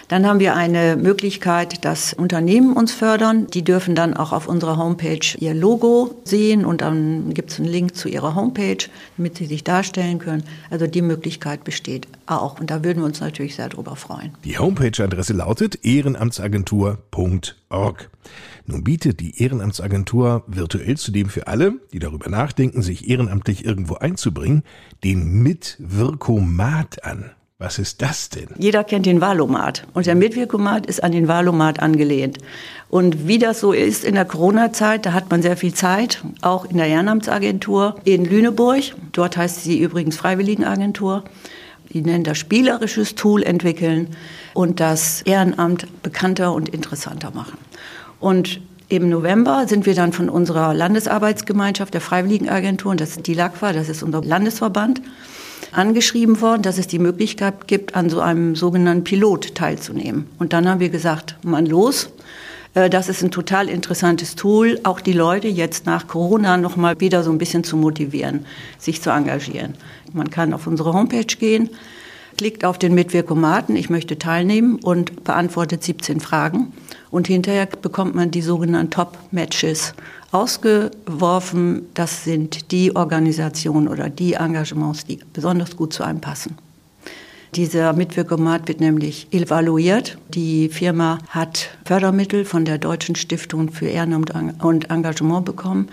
Dann 0.07 0.25
haben 0.25 0.39
wir 0.39 0.55
eine 0.55 0.95
Möglichkeit, 0.95 1.83
dass 1.83 2.13
Unternehmen 2.13 2.71
uns 2.73 2.93
fördern. 2.93 3.47
Die 3.47 3.63
dürfen 3.63 3.93
dann 3.93 4.13
auch 4.13 4.31
auf 4.31 4.47
unserer 4.47 4.77
Homepage 4.77 5.19
ihr 5.37 5.53
Logo 5.53 6.21
sehen 6.23 6.63
und 6.63 6.79
dann 6.79 7.33
gibt 7.33 7.51
es 7.51 7.59
einen 7.59 7.67
Link 7.67 7.93
zu 7.95 8.07
ihrer 8.07 8.33
Homepage, 8.33 8.77
damit 9.17 9.35
sie 9.37 9.47
sich 9.47 9.65
darstellen 9.65 10.19
können. 10.19 10.43
Also 10.69 10.87
die 10.87 11.01
Möglichkeit 11.01 11.65
besteht 11.65 12.07
auch 12.25 12.57
und 12.59 12.71
da 12.71 12.85
würden 12.85 12.99
wir 12.99 13.05
uns 13.05 13.19
natürlich 13.19 13.55
sehr 13.55 13.67
darüber 13.67 13.97
freuen. 13.97 14.31
Die 14.45 14.57
Homepage-Adresse 14.57 15.33
lautet 15.33 15.83
ehrenamtsagentur.org. 15.83 18.09
Nun 18.65 18.83
bietet 18.83 19.19
die 19.19 19.41
Ehrenamtsagentur 19.41 20.43
virtuell 20.47 20.95
zudem 20.97 21.29
für 21.29 21.47
alle, 21.47 21.73
die 21.91 21.99
darüber 21.99 22.29
nachdenken, 22.29 22.81
sich 22.81 23.09
ehrenamtlich 23.09 23.65
irgendwo 23.65 23.95
einzubringen, 23.95 24.63
den 25.03 25.43
Mitwirkomat 25.43 27.03
an. 27.03 27.31
Was 27.59 27.79
ist 27.79 28.03
das 28.03 28.29
denn? 28.29 28.49
Jeder 28.59 28.83
kennt 28.83 29.07
den 29.07 29.19
Valomat 29.19 29.87
und 29.95 30.05
der 30.05 30.13
Mitwirkomat 30.13 30.85
ist 30.85 31.03
an 31.03 31.11
den 31.11 31.27
Valomat 31.27 31.79
angelehnt. 31.79 32.37
Und 32.87 33.27
wie 33.27 33.39
das 33.39 33.61
so 33.61 33.71
ist 33.71 34.03
in 34.03 34.13
der 34.13 34.25
Corona-Zeit, 34.25 35.07
da 35.07 35.13
hat 35.13 35.31
man 35.31 35.41
sehr 35.41 35.57
viel 35.57 35.73
Zeit, 35.73 36.21
auch 36.41 36.65
in 36.65 36.77
der 36.77 36.85
Ehrenamtsagentur 36.85 37.95
in 38.03 38.25
Lüneburg. 38.25 38.93
Dort 39.11 39.37
heißt 39.37 39.63
sie 39.63 39.79
übrigens 39.79 40.17
Freiwilligenagentur. 40.17 41.23
Die 41.91 42.01
nennen 42.01 42.23
das 42.23 42.37
spielerisches 42.37 43.15
Tool 43.15 43.41
entwickeln 43.41 44.09
und 44.53 44.79
das 44.79 45.23
Ehrenamt 45.23 45.87
bekannter 46.03 46.53
und 46.53 46.69
interessanter 46.69 47.31
machen. 47.31 47.57
Und 48.19 48.61
im 48.89 49.09
November 49.09 49.67
sind 49.67 49.87
wir 49.87 49.95
dann 49.95 50.13
von 50.13 50.29
unserer 50.29 50.75
Landesarbeitsgemeinschaft 50.75 51.93
der 51.93 52.01
Freiwilligenagentur, 52.01 52.91
und 52.91 53.01
das 53.01 53.17
ist 53.17 53.25
die 53.25 53.33
LACFA, 53.33 53.73
das 53.73 53.89
ist 53.89 54.03
unser 54.03 54.23
Landesverband, 54.23 55.01
angeschrieben 55.71 56.41
worden, 56.41 56.61
dass 56.61 56.77
es 56.77 56.87
die 56.87 56.99
Möglichkeit 56.99 57.67
gibt, 57.67 57.95
an 57.95 58.09
so 58.09 58.19
einem 58.19 58.55
sogenannten 58.55 59.03
Pilot 59.03 59.55
teilzunehmen. 59.55 60.27
Und 60.39 60.53
dann 60.53 60.67
haben 60.67 60.79
wir 60.79 60.89
gesagt, 60.89 61.35
Mann, 61.43 61.65
los. 61.65 62.09
Äh, 62.73 62.89
das 62.89 63.09
ist 63.09 63.23
ein 63.23 63.31
total 63.31 63.69
interessantes 63.69 64.35
Tool, 64.35 64.79
auch 64.83 65.01
die 65.01 65.13
Leute 65.13 65.47
jetzt 65.47 65.85
nach 65.85 66.07
Corona 66.07 66.57
noch 66.57 66.75
mal 66.75 66.99
wieder 66.99 67.23
so 67.23 67.31
ein 67.31 67.37
bisschen 67.37 67.63
zu 67.63 67.77
motivieren, 67.77 68.45
sich 68.77 69.01
zu 69.01 69.09
engagieren. 69.09 69.73
Man 70.13 70.29
kann 70.29 70.53
auf 70.53 70.67
unsere 70.67 70.93
Homepage 70.93 71.25
gehen, 71.25 71.69
klickt 72.37 72.63
auf 72.63 72.77
den 72.77 72.93
Mitwirkomaten, 72.93 73.75
ich 73.75 73.89
möchte 73.89 74.19
teilnehmen 74.19 74.79
und 74.81 75.23
beantwortet 75.23 75.83
17 75.83 76.19
Fragen. 76.19 76.73
Und 77.17 77.25
hinterher 77.25 77.65
bekommt 77.65 78.13
man 78.13 78.29
die 78.29 78.43
sogenannten 78.43 78.91
Top-Matches 78.91 79.95
ausgeworfen. 80.31 81.87
Das 81.95 82.23
sind 82.23 82.71
die 82.71 82.95
Organisationen 82.95 83.87
oder 83.87 84.07
die 84.07 84.33
Engagements, 84.33 85.03
die 85.03 85.17
besonders 85.33 85.75
gut 85.75 85.93
zu 85.93 86.03
einem 86.03 86.21
passen. 86.21 86.59
Dieser 87.55 87.93
Mitwirkomat 87.93 88.67
wird 88.67 88.81
nämlich 88.81 89.29
evaluiert. 89.31 90.19
Die 90.29 90.69
Firma 90.69 91.17
hat 91.29 91.69
Fördermittel 91.85 92.45
von 92.45 92.65
der 92.65 92.77
Deutschen 92.77 93.15
Stiftung 93.15 93.71
für 93.71 93.87
Ehrenamt 93.87 94.31
und 94.61 94.91
Engagement 94.91 95.43
bekommen. 95.43 95.87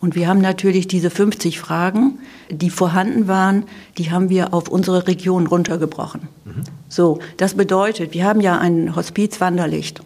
Und 0.00 0.14
wir 0.14 0.28
haben 0.28 0.40
natürlich 0.40 0.88
diese 0.88 1.10
50 1.10 1.60
Fragen, 1.60 2.20
die 2.50 2.70
vorhanden 2.70 3.28
waren, 3.28 3.64
die 3.98 4.10
haben 4.10 4.30
wir 4.30 4.54
auf 4.54 4.68
unsere 4.68 5.06
Region 5.06 5.46
runtergebrochen. 5.46 6.22
Mhm. 6.46 6.62
So, 6.88 7.18
das 7.36 7.52
bedeutet, 7.52 8.14
wir 8.14 8.24
haben 8.24 8.40
ja 8.40 8.56
ein 8.56 8.96
Hospiz 8.96 9.42
Wanderlicht. 9.42 10.00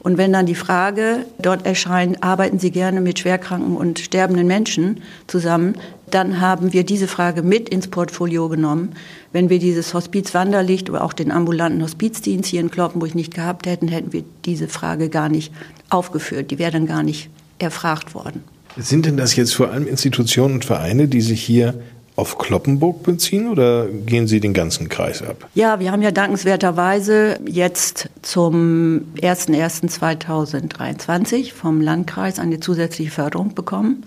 Und 0.00 0.16
wenn 0.16 0.32
dann 0.32 0.46
die 0.46 0.54
Frage 0.54 1.26
dort 1.40 1.66
erscheint, 1.66 2.22
arbeiten 2.22 2.58
Sie 2.58 2.70
gerne 2.70 3.00
mit 3.00 3.18
schwerkranken 3.18 3.76
und 3.76 3.98
sterbenden 3.98 4.46
Menschen 4.46 5.02
zusammen, 5.26 5.74
dann 6.10 6.40
haben 6.40 6.72
wir 6.72 6.84
diese 6.84 7.08
Frage 7.08 7.42
mit 7.42 7.68
ins 7.68 7.88
Portfolio 7.88 8.48
genommen. 8.48 8.90
Wenn 9.32 9.50
wir 9.50 9.58
dieses 9.58 9.94
Hospiz 9.94 10.32
Wanderlicht 10.34 10.88
oder 10.88 11.04
auch 11.04 11.12
den 11.12 11.30
ambulanten 11.30 11.82
Hospizdienst 11.82 12.48
hier 12.48 12.60
in 12.60 12.70
Kloppenburg 12.70 13.14
nicht 13.14 13.34
gehabt 13.34 13.66
hätten, 13.66 13.88
hätten 13.88 14.12
wir 14.12 14.24
diese 14.44 14.68
Frage 14.68 15.08
gar 15.08 15.28
nicht 15.28 15.52
aufgeführt. 15.90 16.50
Die 16.50 16.58
wäre 16.58 16.72
dann 16.72 16.86
gar 16.86 17.02
nicht 17.02 17.28
erfragt 17.58 18.14
worden. 18.14 18.42
Sind 18.76 19.06
denn 19.06 19.16
das 19.16 19.34
jetzt 19.34 19.54
vor 19.54 19.70
allem 19.70 19.86
Institutionen 19.86 20.54
und 20.54 20.64
Vereine, 20.64 21.08
die 21.08 21.20
sich 21.20 21.42
hier 21.42 21.74
auf 22.18 22.36
Kloppenburg 22.36 23.02
beziehen 23.04 23.48
oder 23.48 23.86
gehen 23.86 24.26
Sie 24.26 24.40
den 24.40 24.52
ganzen 24.52 24.88
Kreis 24.88 25.22
ab? 25.22 25.48
Ja, 25.54 25.78
wir 25.78 25.92
haben 25.92 26.02
ja 26.02 26.10
dankenswerterweise 26.10 27.38
jetzt 27.46 28.08
zum 28.22 29.02
01.01.2023 29.20 31.52
vom 31.52 31.80
Landkreis 31.80 32.40
eine 32.40 32.58
zusätzliche 32.58 33.12
Förderung 33.12 33.54
bekommen. 33.54 34.04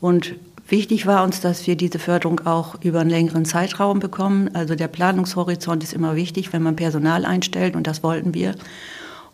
Und 0.00 0.36
wichtig 0.68 1.06
war 1.06 1.22
uns, 1.22 1.42
dass 1.42 1.66
wir 1.66 1.76
diese 1.76 1.98
Förderung 1.98 2.40
auch 2.46 2.82
über 2.82 3.00
einen 3.00 3.10
längeren 3.10 3.44
Zeitraum 3.44 4.00
bekommen. 4.00 4.48
Also 4.54 4.74
der 4.74 4.88
Planungshorizont 4.88 5.84
ist 5.84 5.92
immer 5.92 6.16
wichtig, 6.16 6.54
wenn 6.54 6.62
man 6.62 6.76
Personal 6.76 7.26
einstellt 7.26 7.76
und 7.76 7.86
das 7.86 8.02
wollten 8.02 8.32
wir. 8.32 8.54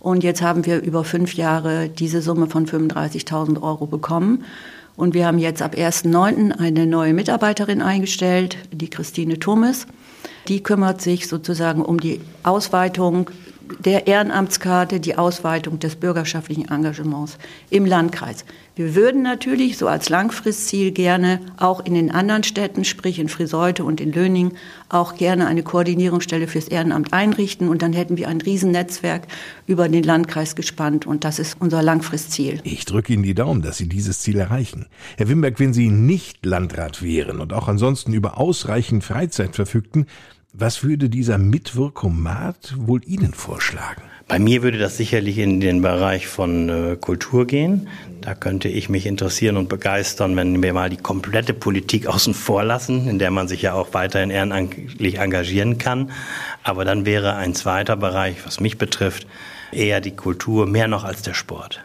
Und 0.00 0.24
jetzt 0.24 0.42
haben 0.42 0.66
wir 0.66 0.82
über 0.82 1.04
fünf 1.04 1.34
Jahre 1.34 1.88
diese 1.88 2.22
Summe 2.22 2.48
von 2.48 2.66
35.000 2.66 3.62
Euro 3.62 3.86
bekommen. 3.86 4.42
Und 5.00 5.14
wir 5.14 5.26
haben 5.26 5.38
jetzt 5.38 5.62
ab 5.62 5.76
1.9. 5.76 6.60
eine 6.60 6.84
neue 6.84 7.14
Mitarbeiterin 7.14 7.80
eingestellt, 7.80 8.58
die 8.70 8.90
Christine 8.90 9.38
Thomas. 9.38 9.86
Die 10.46 10.62
kümmert 10.62 11.00
sich 11.00 11.26
sozusagen 11.26 11.80
um 11.80 11.98
die 11.98 12.20
Ausweitung 12.42 13.30
der 13.78 14.06
Ehrenamtskarte, 14.06 15.00
die 15.00 15.16
Ausweitung 15.16 15.78
des 15.78 15.96
bürgerschaftlichen 15.96 16.68
Engagements 16.68 17.38
im 17.70 17.86
Landkreis. 17.86 18.44
Wir 18.76 18.94
würden 18.94 19.22
natürlich 19.22 19.76
so 19.76 19.88
als 19.88 20.08
Langfristziel 20.08 20.90
gerne 20.92 21.40
auch 21.58 21.84
in 21.84 21.92
den 21.94 22.10
anderen 22.10 22.44
Städten, 22.44 22.84
sprich 22.84 23.18
in 23.18 23.28
Friseute 23.28 23.84
und 23.84 24.00
in 24.00 24.10
Löning, 24.12 24.52
auch 24.88 25.16
gerne 25.16 25.48
eine 25.48 25.62
Koordinierungsstelle 25.62 26.48
fürs 26.48 26.68
Ehrenamt 26.68 27.12
einrichten. 27.12 27.68
Und 27.68 27.82
dann 27.82 27.92
hätten 27.92 28.16
wir 28.16 28.28
ein 28.28 28.40
Riesennetzwerk 28.40 29.26
über 29.66 29.88
den 29.88 30.02
Landkreis 30.02 30.56
gespannt. 30.56 31.04
Und 31.04 31.24
das 31.24 31.38
ist 31.38 31.56
unser 31.60 31.82
Langfristziel. 31.82 32.60
Ich 32.64 32.86
drücke 32.86 33.12
Ihnen 33.12 33.22
die 33.22 33.34
Daumen, 33.34 33.60
dass 33.60 33.76
Sie 33.76 33.88
dieses 33.88 34.20
Ziel 34.20 34.38
erreichen. 34.38 34.86
Herr 35.18 35.28
Wimberg, 35.28 35.60
wenn 35.60 35.74
Sie 35.74 35.90
nicht 35.90 36.46
Landrat 36.46 37.02
wären 37.02 37.40
und 37.40 37.52
auch 37.52 37.68
ansonsten 37.68 38.14
über 38.14 38.38
ausreichend 38.38 39.04
Freizeit 39.04 39.56
verfügten, 39.56 40.06
was 40.52 40.82
würde 40.82 41.08
dieser 41.08 41.38
Mitwirkomat 41.38 42.74
wohl 42.76 43.00
Ihnen 43.04 43.34
vorschlagen? 43.34 44.02
Bei 44.26 44.38
mir 44.38 44.62
würde 44.62 44.78
das 44.78 44.96
sicherlich 44.96 45.38
in 45.38 45.60
den 45.60 45.82
Bereich 45.82 46.28
von 46.28 46.68
äh, 46.68 46.96
Kultur 46.96 47.46
gehen. 47.46 47.88
Da 48.20 48.34
könnte 48.34 48.68
ich 48.68 48.88
mich 48.88 49.06
interessieren 49.06 49.56
und 49.56 49.68
begeistern, 49.68 50.36
wenn 50.36 50.62
wir 50.62 50.72
mal 50.72 50.88
die 50.88 50.96
komplette 50.96 51.52
Politik 51.52 52.06
außen 52.06 52.34
vor 52.34 52.62
lassen, 52.62 53.08
in 53.08 53.18
der 53.18 53.32
man 53.32 53.48
sich 53.48 53.62
ja 53.62 53.74
auch 53.74 53.92
weiterhin 53.92 54.30
ehrenamtlich 54.30 55.18
engagieren 55.18 55.78
kann. 55.78 56.12
Aber 56.62 56.84
dann 56.84 57.06
wäre 57.06 57.34
ein 57.34 57.54
zweiter 57.54 57.96
Bereich, 57.96 58.36
was 58.44 58.60
mich 58.60 58.78
betrifft, 58.78 59.26
eher 59.72 60.00
die 60.00 60.14
Kultur, 60.14 60.66
mehr 60.66 60.86
noch 60.86 61.02
als 61.02 61.22
der 61.22 61.34
Sport. 61.34 61.82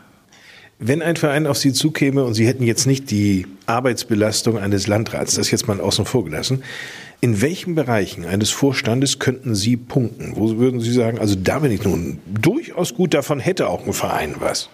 Wenn 0.77 1.01
ein 1.01 1.15
Verein 1.15 1.47
auf 1.47 1.57
Sie 1.57 1.71
zukäme 1.71 2.23
und 2.25 2.33
Sie 2.33 2.45
hätten 2.45 2.63
jetzt 2.63 2.85
nicht 2.85 3.09
die 3.09 3.47
Arbeitsbelastung 3.65 4.57
eines 4.57 4.87
Landrats, 4.87 5.35
das 5.35 5.49
jetzt 5.49 5.67
mal 5.67 5.79
außen 5.79 6.05
vor 6.05 6.25
gelassen, 6.25 6.63
in 7.21 7.41
welchen 7.41 7.75
Bereichen 7.75 8.25
eines 8.25 8.49
Vorstandes 8.49 9.19
könnten 9.19 9.55
Sie 9.55 9.77
punkten? 9.77 10.33
Wo 10.35 10.57
würden 10.57 10.81
Sie 10.81 10.91
sagen, 10.91 11.17
also 11.17 11.35
da 11.35 11.59
bin 11.59 11.71
ich 11.71 11.83
nun 11.83 12.19
durchaus 12.27 12.93
gut, 12.93 13.13
davon 13.13 13.39
hätte 13.39 13.69
auch 13.69 13.87
ein 13.87 13.93
Verein 13.93 14.35
was? 14.39 14.69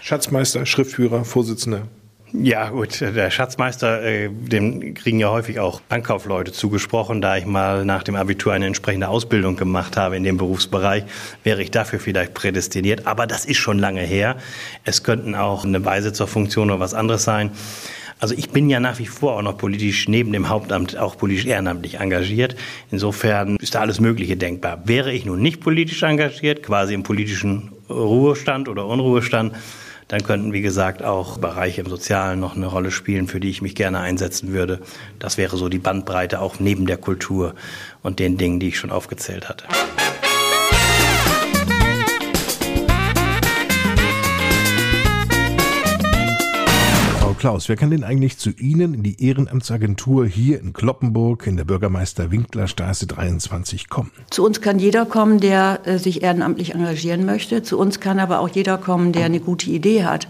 Schatzmeister, 0.00 0.64
Schriftführer, 0.64 1.26
Vorsitzender? 1.26 1.82
Ja, 2.32 2.68
gut, 2.70 3.00
der 3.00 3.30
Schatzmeister, 3.30 4.02
äh, 4.04 4.28
dem 4.28 4.94
kriegen 4.94 5.18
ja 5.18 5.30
häufig 5.30 5.58
auch 5.58 5.80
Bankkaufleute 5.80 6.52
zugesprochen. 6.52 7.20
Da 7.20 7.36
ich 7.36 7.44
mal 7.44 7.84
nach 7.84 8.04
dem 8.04 8.14
Abitur 8.14 8.52
eine 8.52 8.66
entsprechende 8.66 9.08
Ausbildung 9.08 9.56
gemacht 9.56 9.96
habe 9.96 10.16
in 10.16 10.22
dem 10.22 10.36
Berufsbereich, 10.36 11.04
wäre 11.42 11.60
ich 11.60 11.72
dafür 11.72 11.98
vielleicht 11.98 12.34
prädestiniert. 12.34 13.08
Aber 13.08 13.26
das 13.26 13.44
ist 13.44 13.56
schon 13.56 13.80
lange 13.80 14.02
her. 14.02 14.36
Es 14.84 15.02
könnten 15.02 15.34
auch 15.34 15.64
eine 15.64 15.80
Beisitzerfunktion 15.80 16.70
oder 16.70 16.78
was 16.78 16.94
anderes 16.94 17.24
sein. 17.24 17.50
Also 18.20 18.34
ich 18.36 18.50
bin 18.50 18.70
ja 18.70 18.78
nach 18.78 18.98
wie 18.98 19.06
vor 19.06 19.36
auch 19.36 19.42
noch 19.42 19.56
politisch 19.56 20.06
neben 20.06 20.30
dem 20.32 20.50
Hauptamt 20.50 20.96
auch 20.98 21.16
politisch 21.16 21.46
ehrenamtlich 21.46 21.98
engagiert. 21.98 22.54
Insofern 22.92 23.56
ist 23.56 23.74
da 23.74 23.80
alles 23.80 23.98
Mögliche 23.98 24.36
denkbar. 24.36 24.82
Wäre 24.84 25.10
ich 25.10 25.24
nun 25.24 25.40
nicht 25.40 25.60
politisch 25.60 26.02
engagiert, 26.02 26.62
quasi 26.62 26.94
im 26.94 27.02
politischen 27.02 27.72
Ruhestand 27.88 28.68
oder 28.68 28.86
Unruhestand, 28.86 29.54
dann 30.10 30.24
könnten, 30.24 30.52
wie 30.52 30.60
gesagt, 30.60 31.04
auch 31.04 31.38
Bereiche 31.38 31.82
im 31.82 31.88
Sozialen 31.88 32.40
noch 32.40 32.56
eine 32.56 32.66
Rolle 32.66 32.90
spielen, 32.90 33.28
für 33.28 33.38
die 33.38 33.48
ich 33.48 33.62
mich 33.62 33.76
gerne 33.76 34.00
einsetzen 34.00 34.52
würde. 34.52 34.80
Das 35.20 35.38
wäre 35.38 35.56
so 35.56 35.68
die 35.68 35.78
Bandbreite 35.78 36.40
auch 36.40 36.58
neben 36.58 36.84
der 36.86 36.96
Kultur 36.96 37.54
und 38.02 38.18
den 38.18 38.36
Dingen, 38.36 38.58
die 38.58 38.68
ich 38.68 38.78
schon 38.78 38.90
aufgezählt 38.90 39.48
hatte. 39.48 39.66
Klaus, 47.40 47.70
wer 47.70 47.76
kann 47.76 47.90
denn 47.90 48.04
eigentlich 48.04 48.36
zu 48.36 48.50
Ihnen 48.50 48.92
in 48.92 49.02
die 49.02 49.24
Ehrenamtsagentur 49.24 50.26
hier 50.26 50.60
in 50.60 50.74
Kloppenburg 50.74 51.46
in 51.46 51.56
der 51.56 51.64
Bürgermeister-Winkler-Straße 51.64 53.06
23 53.06 53.88
kommen? 53.88 54.10
Zu 54.28 54.44
uns 54.44 54.60
kann 54.60 54.78
jeder 54.78 55.06
kommen, 55.06 55.40
der 55.40 55.80
äh, 55.86 55.96
sich 55.96 56.22
ehrenamtlich 56.22 56.74
engagieren 56.74 57.24
möchte. 57.24 57.62
Zu 57.62 57.78
uns 57.78 57.98
kann 57.98 58.18
aber 58.18 58.40
auch 58.40 58.50
jeder 58.50 58.76
kommen, 58.76 59.12
der 59.12 59.24
eine 59.24 59.40
gute 59.40 59.70
Idee 59.70 60.04
hat. 60.04 60.28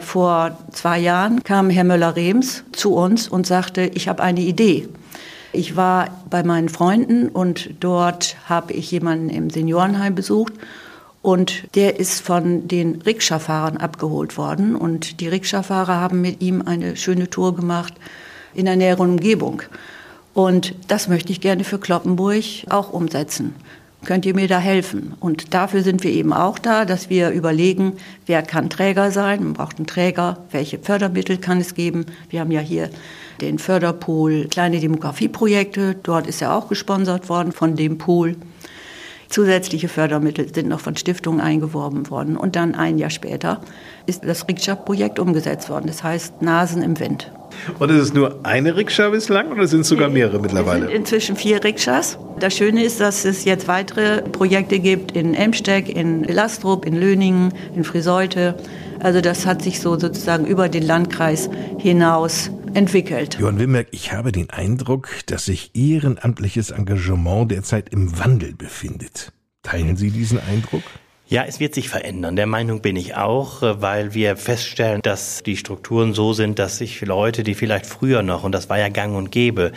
Vor 0.00 0.58
zwei 0.72 0.98
Jahren 0.98 1.44
kam 1.44 1.70
Herr 1.70 1.84
Möller-Rems 1.84 2.64
zu 2.72 2.92
uns 2.92 3.28
und 3.28 3.46
sagte, 3.46 3.92
ich 3.94 4.08
habe 4.08 4.24
eine 4.24 4.40
Idee. 4.40 4.88
Ich 5.52 5.76
war 5.76 6.24
bei 6.28 6.42
meinen 6.42 6.70
Freunden 6.70 7.28
und 7.28 7.70
dort 7.78 8.36
habe 8.48 8.72
ich 8.72 8.90
jemanden 8.90 9.30
im 9.30 9.48
Seniorenheim 9.48 10.16
besucht 10.16 10.54
und 11.22 11.74
der 11.74 11.98
ist 11.98 12.20
von 12.20 12.68
den 12.68 13.02
Rikscha-Fahrern 13.02 13.76
abgeholt 13.76 14.38
worden 14.38 14.76
und 14.76 15.20
die 15.20 15.28
Rikscha-Fahrer 15.28 15.94
haben 15.94 16.20
mit 16.20 16.40
ihm 16.40 16.62
eine 16.62 16.96
schöne 16.96 17.28
Tour 17.28 17.54
gemacht 17.54 17.94
in 18.54 18.66
der 18.66 18.76
näheren 18.76 19.10
Umgebung. 19.10 19.62
Und 20.34 20.74
das 20.86 21.08
möchte 21.08 21.32
ich 21.32 21.40
gerne 21.40 21.64
für 21.64 21.78
Kloppenburg 21.78 22.44
auch 22.68 22.92
umsetzen. 22.92 23.54
Könnt 24.04 24.24
ihr 24.24 24.34
mir 24.34 24.46
da 24.46 24.60
helfen? 24.60 25.14
Und 25.18 25.52
dafür 25.54 25.82
sind 25.82 26.04
wir 26.04 26.12
eben 26.12 26.32
auch 26.32 26.58
da, 26.58 26.84
dass 26.84 27.10
wir 27.10 27.30
überlegen, 27.30 27.94
wer 28.26 28.42
kann 28.42 28.70
Träger 28.70 29.10
sein? 29.10 29.42
Man 29.42 29.52
braucht 29.54 29.78
einen 29.78 29.88
Träger. 29.88 30.44
Welche 30.52 30.78
Fördermittel 30.78 31.38
kann 31.38 31.60
es 31.60 31.74
geben? 31.74 32.06
Wir 32.30 32.40
haben 32.40 32.52
ja 32.52 32.60
hier 32.60 32.90
den 33.40 33.58
Förderpool 33.58 34.46
Kleine 34.48 34.78
Demografieprojekte. 34.78 35.96
Dort 36.00 36.28
ist 36.28 36.40
er 36.40 36.54
auch 36.54 36.68
gesponsert 36.68 37.28
worden 37.28 37.52
von 37.52 37.74
dem 37.74 37.98
Pool. 37.98 38.36
Zusätzliche 39.28 39.88
Fördermittel 39.88 40.52
sind 40.54 40.68
noch 40.68 40.80
von 40.80 40.96
Stiftungen 40.96 41.40
eingeworben 41.40 42.10
worden. 42.10 42.36
Und 42.36 42.56
dann 42.56 42.74
ein 42.74 42.96
Jahr 42.96 43.10
später 43.10 43.60
ist 44.06 44.24
das 44.24 44.48
Rikscha-Projekt 44.48 45.18
umgesetzt 45.18 45.68
worden. 45.68 45.86
Das 45.86 46.02
heißt 46.02 46.40
Nasen 46.40 46.82
im 46.82 46.98
Wind. 46.98 47.30
Und 47.78 47.90
ist 47.90 48.00
es 48.00 48.14
nur 48.14 48.40
eine 48.42 48.76
Rikscha 48.76 49.10
bislang 49.10 49.50
oder 49.52 49.66
sind 49.66 49.80
es 49.80 49.88
sogar 49.88 50.08
mehrere 50.08 50.38
mittlerweile? 50.38 50.86
Es 50.86 50.90
sind 50.90 50.96
inzwischen 50.96 51.36
vier 51.36 51.62
Rikschas. 51.62 52.18
Das 52.40 52.56
Schöne 52.56 52.84
ist, 52.84 53.00
dass 53.00 53.24
es 53.24 53.44
jetzt 53.44 53.68
weitere 53.68 54.22
Projekte 54.22 54.78
gibt 54.78 55.12
in 55.12 55.34
Emsteck, 55.34 55.88
in 55.88 56.24
Lastrup, 56.24 56.86
in 56.86 56.98
Löningen, 56.98 57.52
in 57.74 57.84
Friseute. 57.84 58.54
Also 59.00 59.20
das 59.20 59.44
hat 59.44 59.62
sich 59.62 59.80
so 59.80 59.98
sozusagen 59.98 60.46
über 60.46 60.68
den 60.68 60.86
Landkreis 60.86 61.50
hinaus 61.78 62.50
entwickelt. 62.78 63.38
Johann 63.40 63.58
Wimmerk, 63.58 63.88
ich 63.90 64.12
habe 64.12 64.32
den 64.32 64.50
Eindruck, 64.50 65.08
dass 65.26 65.46
sich 65.46 65.72
ehrenamtliches 65.74 66.70
Engagement 66.70 67.50
derzeit 67.50 67.88
im 67.90 68.18
Wandel 68.18 68.54
befindet. 68.54 69.32
Teilen 69.62 69.96
Sie 69.96 70.10
diesen 70.10 70.38
Eindruck? 70.40 70.84
Ja, 71.26 71.44
es 71.44 71.60
wird 71.60 71.74
sich 71.74 71.90
verändern. 71.90 72.36
Der 72.36 72.46
Meinung 72.46 72.80
bin 72.80 72.96
ich 72.96 73.16
auch, 73.16 73.60
weil 73.60 74.14
wir 74.14 74.36
feststellen, 74.36 75.02
dass 75.02 75.42
die 75.42 75.58
Strukturen 75.58 76.14
so 76.14 76.32
sind, 76.32 76.58
dass 76.58 76.78
sich 76.78 77.02
Leute, 77.02 77.42
die 77.42 77.54
vielleicht 77.54 77.84
früher 77.84 78.22
noch, 78.22 78.44
und 78.44 78.52
das 78.52 78.70
war 78.70 78.78
ja 78.78 78.88
gang 78.88 79.14
und 79.14 79.30
gäbe, 79.30 79.72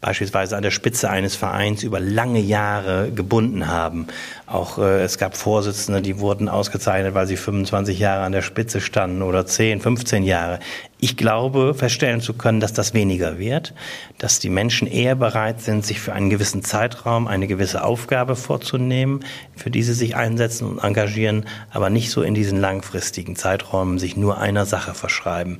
beispielsweise 0.00 0.56
an 0.56 0.62
der 0.62 0.70
Spitze 0.70 1.10
eines 1.10 1.34
Vereins 1.34 1.82
über 1.82 2.00
lange 2.00 2.38
Jahre 2.38 3.10
gebunden 3.10 3.66
haben. 3.66 4.06
Auch 4.46 4.78
äh, 4.78 5.02
es 5.02 5.18
gab 5.18 5.36
Vorsitzende, 5.36 6.02
die 6.02 6.20
wurden 6.20 6.48
ausgezeichnet, 6.48 7.14
weil 7.14 7.26
sie 7.26 7.36
25 7.36 7.98
Jahre 7.98 8.22
an 8.24 8.32
der 8.32 8.42
Spitze 8.42 8.80
standen 8.80 9.22
oder 9.22 9.44
10, 9.44 9.80
15 9.80 10.22
Jahre. 10.22 10.60
Ich 11.00 11.16
glaube, 11.16 11.74
feststellen 11.74 12.20
zu 12.20 12.34
können, 12.34 12.58
dass 12.58 12.72
das 12.72 12.92
weniger 12.92 13.38
wird, 13.38 13.72
dass 14.18 14.40
die 14.40 14.48
Menschen 14.48 14.88
eher 14.88 15.14
bereit 15.14 15.60
sind, 15.60 15.86
sich 15.86 16.00
für 16.00 16.12
einen 16.12 16.28
gewissen 16.28 16.64
Zeitraum 16.64 17.28
eine 17.28 17.46
gewisse 17.46 17.84
Aufgabe 17.84 18.34
vorzunehmen, 18.34 19.20
für 19.54 19.70
die 19.70 19.84
sie 19.84 19.92
sich 19.92 20.16
einsetzen 20.16 20.66
und 20.66 20.78
engagieren, 20.80 21.46
aber 21.70 21.88
nicht 21.88 22.10
so 22.10 22.22
in 22.22 22.34
diesen 22.34 22.60
langfristigen 22.60 23.36
Zeiträumen 23.36 24.00
sich 24.00 24.16
nur 24.16 24.38
einer 24.38 24.66
Sache 24.66 24.92
verschreiben. 24.92 25.58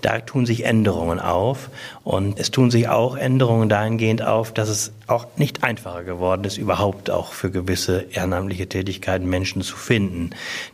Da 0.00 0.18
tun 0.18 0.46
sich 0.46 0.64
Änderungen 0.64 1.20
auf 1.20 1.70
und 2.02 2.40
es 2.40 2.50
tun 2.50 2.72
sich 2.72 2.88
auch 2.88 3.16
Änderungen 3.16 3.68
dahingehend 3.68 4.22
auf, 4.22 4.52
dass 4.52 4.68
es 4.68 4.92
auch 5.06 5.28
nicht 5.36 5.62
einfacher 5.62 6.02
geworden 6.02 6.42
ist, 6.42 6.56
überhaupt 6.56 7.08
auch 7.08 7.34
für 7.34 7.52
gewisse 7.52 8.06
ehrenamtliche 8.10 8.68
Tätigkeiten 8.68 9.28
Menschen 9.28 9.62
zu 9.62 9.76
finden, 9.76 10.30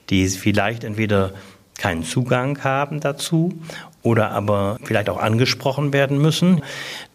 die 0.09 0.27
vielleicht 0.29 0.85
entweder 0.85 1.35
keinen 1.79 2.03
Zugang 2.03 2.63
haben 2.65 3.01
dazu 3.01 3.53
oder 4.09 4.31
aber 4.31 4.79
vielleicht 4.83 5.11
auch 5.11 5.19
angesprochen 5.19 5.93
werden 5.93 6.17
müssen, 6.19 6.63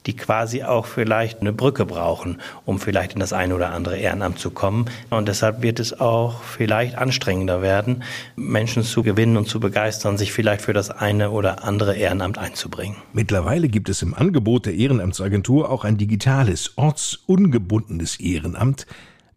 die 0.06 0.16
quasi 0.16 0.64
auch 0.64 0.86
vielleicht 0.86 1.42
eine 1.42 1.52
Brücke 1.52 1.88
brauchen, 1.88 2.40
um 2.66 2.80
vielleicht 2.80 3.14
in 3.14 3.20
das 3.20 3.34
eine 3.34 3.56
oder 3.56 3.72
andere 3.72 3.98
Ehrenamt 3.98 4.38
zu 4.38 4.52
kommen. 4.52 4.86
Und 5.10 5.28
deshalb 5.28 5.64
wird 5.64 5.80
es 5.80 6.00
auch 6.00 6.44
vielleicht 6.44 6.96
anstrengender 6.96 7.64
werden, 7.64 8.04
Menschen 8.36 8.84
zu 8.84 9.02
gewinnen 9.02 9.38
und 9.38 9.48
zu 9.48 9.60
begeistern, 9.60 10.20
sich 10.20 10.34
vielleicht 10.34 10.62
für 10.62 10.74
das 10.74 10.92
eine 10.92 11.32
oder 11.32 11.64
andere 11.64 11.96
Ehrenamt 11.96 12.38
einzubringen. 12.38 12.98
Mittlerweile 13.12 13.70
gibt 13.70 13.90
es 13.90 14.04
im 14.04 14.14
Angebot 14.14 14.68
der 14.68 14.76
Ehrenamtsagentur 14.76 15.72
auch 15.72 15.86
ein 15.86 15.98
digitales, 15.98 16.74
ortsungebundenes 16.76 18.20
Ehrenamt, 18.20 18.86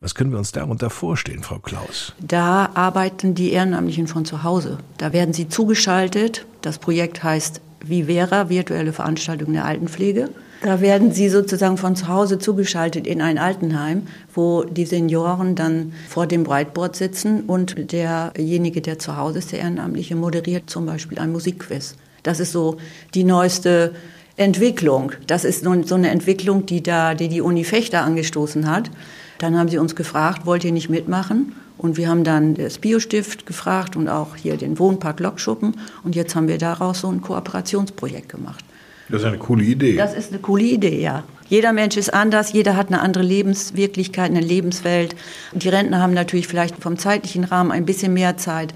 was 0.00 0.14
können 0.14 0.30
wir 0.30 0.38
uns 0.38 0.52
darunter 0.52 0.90
vorstellen, 0.90 1.42
Frau 1.42 1.58
Klaus? 1.58 2.12
Da 2.20 2.70
arbeiten 2.74 3.34
die 3.34 3.52
Ehrenamtlichen 3.52 4.06
von 4.06 4.26
zu 4.26 4.42
Hause. 4.42 4.78
Da 4.98 5.12
werden 5.12 5.32
sie 5.32 5.48
zugeschaltet. 5.48 6.44
Das 6.66 6.78
Projekt 6.78 7.22
heißt 7.22 7.60
Vivera, 7.84 8.48
virtuelle 8.48 8.92
Veranstaltung 8.92 9.52
der 9.52 9.66
Altenpflege. 9.66 10.30
Da 10.64 10.80
werden 10.80 11.12
sie 11.12 11.28
sozusagen 11.28 11.76
von 11.76 11.94
zu 11.94 12.08
Hause 12.08 12.40
zugeschaltet 12.40 13.06
in 13.06 13.22
ein 13.22 13.38
Altenheim, 13.38 14.08
wo 14.34 14.64
die 14.64 14.84
Senioren 14.84 15.54
dann 15.54 15.92
vor 16.08 16.26
dem 16.26 16.42
Breitboard 16.42 16.96
sitzen 16.96 17.42
und 17.42 17.92
derjenige, 17.92 18.80
der 18.80 18.98
zu 18.98 19.16
Hause 19.16 19.38
ist, 19.38 19.52
der 19.52 19.60
Ehrenamtliche, 19.60 20.16
moderiert 20.16 20.68
zum 20.68 20.86
Beispiel 20.86 21.20
ein 21.20 21.30
Musikquiz. 21.30 21.94
Das 22.24 22.40
ist 22.40 22.50
so 22.50 22.78
die 23.14 23.22
neueste 23.22 23.94
Entwicklung. 24.36 25.12
Das 25.28 25.44
ist 25.44 25.62
so 25.62 25.94
eine 25.94 26.10
Entwicklung, 26.10 26.66
die 26.66 26.82
da, 26.82 27.14
die, 27.14 27.28
die 27.28 27.42
Uni 27.42 27.62
Fechter 27.62 28.02
angestoßen 28.02 28.68
hat. 28.68 28.90
Dann 29.38 29.56
haben 29.56 29.68
sie 29.68 29.78
uns 29.78 29.94
gefragt, 29.94 30.46
wollt 30.46 30.64
ihr 30.64 30.72
nicht 30.72 30.90
mitmachen? 30.90 31.52
Und 31.86 31.96
wir 31.96 32.08
haben 32.08 32.24
dann 32.24 32.54
das 32.54 32.78
Biostift 32.78 33.46
gefragt 33.46 33.94
und 33.94 34.08
auch 34.08 34.34
hier 34.34 34.56
den 34.56 34.76
Wohnpark 34.80 35.20
Lokschuppen. 35.20 35.76
Und 36.02 36.16
jetzt 36.16 36.34
haben 36.34 36.48
wir 36.48 36.58
daraus 36.58 37.02
so 37.02 37.08
ein 37.08 37.20
Kooperationsprojekt 37.20 38.28
gemacht. 38.28 38.64
Das 39.08 39.20
ist 39.20 39.28
eine 39.28 39.38
coole 39.38 39.62
Idee. 39.62 39.94
Das 39.94 40.14
ist 40.14 40.32
eine 40.32 40.40
coole 40.40 40.64
Idee, 40.64 41.00
ja. 41.00 41.22
Jeder 41.48 41.72
Mensch 41.72 41.96
ist 41.96 42.12
anders, 42.12 42.52
jeder 42.52 42.74
hat 42.74 42.88
eine 42.88 43.00
andere 43.00 43.22
Lebenswirklichkeit, 43.22 44.32
eine 44.32 44.40
Lebenswelt. 44.40 45.14
Die 45.52 45.68
Rentner 45.68 46.00
haben 46.00 46.12
natürlich 46.12 46.48
vielleicht 46.48 46.74
vom 46.82 46.98
zeitlichen 46.98 47.44
Rahmen 47.44 47.70
ein 47.70 47.86
bisschen 47.86 48.12
mehr 48.12 48.36
Zeit. 48.36 48.74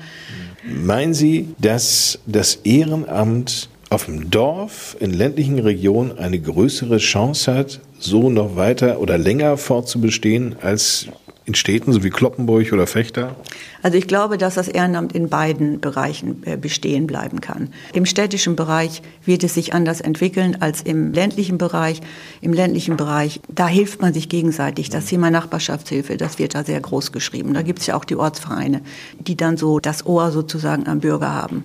Meinen 0.64 1.12
Sie, 1.12 1.48
dass 1.58 2.20
das 2.26 2.60
Ehrenamt 2.62 3.70
auf 3.88 4.04
dem 4.04 4.30
Dorf 4.30 4.96
in 5.00 5.12
ländlichen 5.12 5.58
Regionen 5.58 6.16
eine 6.16 6.38
größere 6.38 6.98
Chance 6.98 7.52
hat, 7.52 7.80
so 7.98 8.30
noch 8.30 8.54
weiter 8.54 9.00
oder 9.00 9.18
länger 9.18 9.56
fortzubestehen 9.56 10.54
als 10.62 11.08
in 11.50 11.54
Städten, 11.56 11.92
so 11.92 12.04
wie 12.04 12.10
Kloppenburg 12.10 12.72
oder 12.72 12.86
Fechter? 12.86 13.34
Also 13.82 13.98
ich 13.98 14.06
glaube, 14.06 14.38
dass 14.38 14.54
das 14.54 14.68
Ehrenamt 14.68 15.12
in 15.12 15.28
beiden 15.28 15.80
Bereichen 15.80 16.42
äh, 16.44 16.56
bestehen 16.56 17.08
bleiben 17.08 17.40
kann. 17.40 17.72
Im 17.92 18.06
städtischen 18.06 18.54
Bereich 18.54 19.02
wird 19.24 19.42
es 19.42 19.54
sich 19.54 19.74
anders 19.74 20.00
entwickeln 20.00 20.58
als 20.60 20.82
im 20.82 21.12
ländlichen 21.12 21.58
Bereich. 21.58 22.00
Im 22.40 22.52
ländlichen 22.52 22.96
Bereich, 22.96 23.40
da 23.48 23.66
hilft 23.66 24.00
man 24.00 24.14
sich 24.14 24.28
gegenseitig. 24.28 24.90
Das 24.90 25.06
Thema 25.06 25.30
Nachbarschaftshilfe, 25.30 26.16
das 26.16 26.38
wird 26.38 26.54
da 26.54 26.62
sehr 26.62 26.80
groß 26.80 27.10
geschrieben. 27.10 27.52
Da 27.52 27.62
gibt 27.62 27.80
es 27.80 27.86
ja 27.88 27.96
auch 27.96 28.04
die 28.04 28.16
Ortsvereine, 28.16 28.82
die 29.18 29.36
dann 29.36 29.56
so 29.56 29.80
das 29.80 30.06
Ohr 30.06 30.30
sozusagen 30.30 30.86
am 30.86 31.00
Bürger 31.00 31.34
haben. 31.34 31.64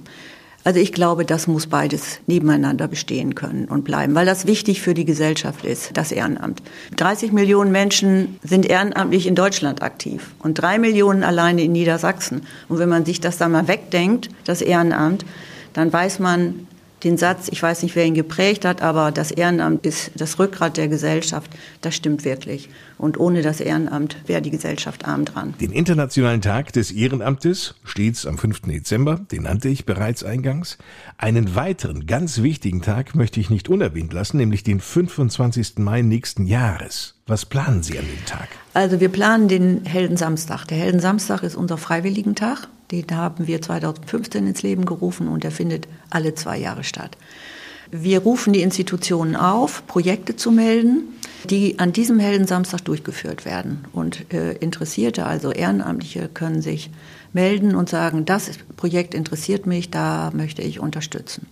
Also 0.66 0.80
ich 0.80 0.92
glaube, 0.92 1.26
das 1.26 1.46
muss 1.46 1.68
beides 1.68 2.20
nebeneinander 2.26 2.88
bestehen 2.88 3.36
können 3.36 3.66
und 3.66 3.84
bleiben, 3.84 4.16
weil 4.16 4.26
das 4.26 4.48
wichtig 4.48 4.82
für 4.82 4.96
die 4.96 5.06
Gesellschaft 5.06 5.64
ist, 5.64 5.92
das 5.96 6.12
Ehrenamt. 6.12 6.64
30 6.98 7.32
Millionen 7.32 7.72
Menschen 7.72 8.40
sind 8.44 8.66
ehrenamtlich 8.66 9.28
in 9.28 9.36
Deutschland 9.36 9.84
aktiv 9.84 10.34
und 10.40 10.56
drei 10.56 10.80
Millionen 10.80 11.24
alleine 11.24 11.62
in 11.62 11.72
Niedersachsen. 11.72 12.42
Und 12.68 12.80
wenn 12.80 12.90
man 12.90 13.06
sich 13.06 13.22
das 13.22 13.38
dann 13.38 13.52
mal 13.52 13.68
wegdenkt, 13.68 14.30
das 14.46 14.64
Ehrenamt, 14.64 15.24
dann 15.74 15.94
weiß 15.94 16.18
man, 16.18 16.68
den 17.06 17.18
Satz, 17.18 17.48
ich 17.50 17.62
weiß 17.62 17.84
nicht, 17.84 17.96
wer 17.96 18.06
ihn 18.06 18.16
geprägt 18.16 18.66
hat, 18.66 18.82
aber 18.82 19.12
das 19.12 19.32
Ehrenamt 19.32 19.86
ist 19.86 20.12
das 20.16 20.40
Rückgrat 20.40 20.76
der 20.76 20.88
Gesellschaft, 20.88 21.52
das 21.82 21.96
stimmt 21.96 22.26
wirklich. 22.26 22.70
Und 22.98 23.20
ohne 23.20 23.42
das 23.44 23.62
Ehrenamt 23.62 24.18
wäre 24.26 24.42
die 24.42 24.50
Gesellschaft 24.50 25.06
arm 25.06 25.24
dran. 25.24 25.54
Den 25.62 25.72
Internationalen 25.72 26.42
Tag 26.42 26.74
des 26.74 26.92
Ehrenamtes, 26.92 27.76
stets 27.84 28.26
am 28.26 28.38
5. 28.38 28.62
Dezember, 28.62 29.22
den 29.32 29.44
nannte 29.44 29.70
ich 29.70 29.86
bereits 29.86 30.24
eingangs. 30.24 30.78
Einen 31.18 31.56
weiteren 31.56 32.08
ganz 32.08 32.42
wichtigen 32.42 32.82
Tag 32.82 33.16
möchte 33.16 33.40
ich 33.40 33.50
nicht 33.50 33.70
unerwähnt 33.70 34.12
lassen, 34.12 34.38
nämlich 34.38 34.64
den 34.64 34.80
25. 34.80 35.78
Mai 35.78 36.02
nächsten 36.02 36.48
Jahres. 36.48 37.14
Was 37.28 37.46
planen 37.46 37.84
Sie 37.84 37.98
an 38.00 38.06
dem 38.06 38.26
Tag? 38.26 38.50
Also 38.74 39.00
wir 39.00 39.10
planen 39.10 39.48
den 39.48 39.86
Heldensamstag. 39.86 40.66
Der 40.66 40.78
Heldensamstag 40.78 41.44
ist 41.44 41.56
unser 41.56 41.78
Freiwilligentag. 41.78 42.68
Den 42.92 43.06
haben 43.12 43.48
wir 43.48 43.62
2015 43.62 44.48
ins 44.48 44.64
Leben 44.64 44.86
gerufen 44.86 45.28
und 45.28 45.44
der 45.44 45.52
findet 45.52 45.88
alle 46.10 46.36
zwei 46.36 46.58
Jahre 46.58 46.84
statt. 46.84 47.18
Wir 47.92 48.20
rufen 48.20 48.54
die 48.54 48.62
Institutionen 48.62 49.36
auf, 49.36 49.86
Projekte 49.88 50.36
zu 50.36 50.52
melden, 50.52 51.04
die 51.50 51.78
an 51.80 51.94
diesem 51.94 52.20
Heldensamstag 52.20 52.84
durchgeführt 52.86 53.46
werden. 53.46 53.86
Und 53.94 54.34
äh, 54.34 54.54
Interessierte, 54.54 55.26
also 55.26 55.52
Ehrenamtliche, 55.52 56.28
können 56.28 56.62
sich 56.62 56.90
melden 57.34 57.76
und 57.76 57.90
sagen, 57.90 58.26
das 58.26 58.50
Projekt 58.76 59.14
interessiert 59.14 59.68
mich, 59.68 59.92
da 59.92 60.32
möchte 60.34 60.62
ich 60.62 60.80
unterstützen. 60.80 61.48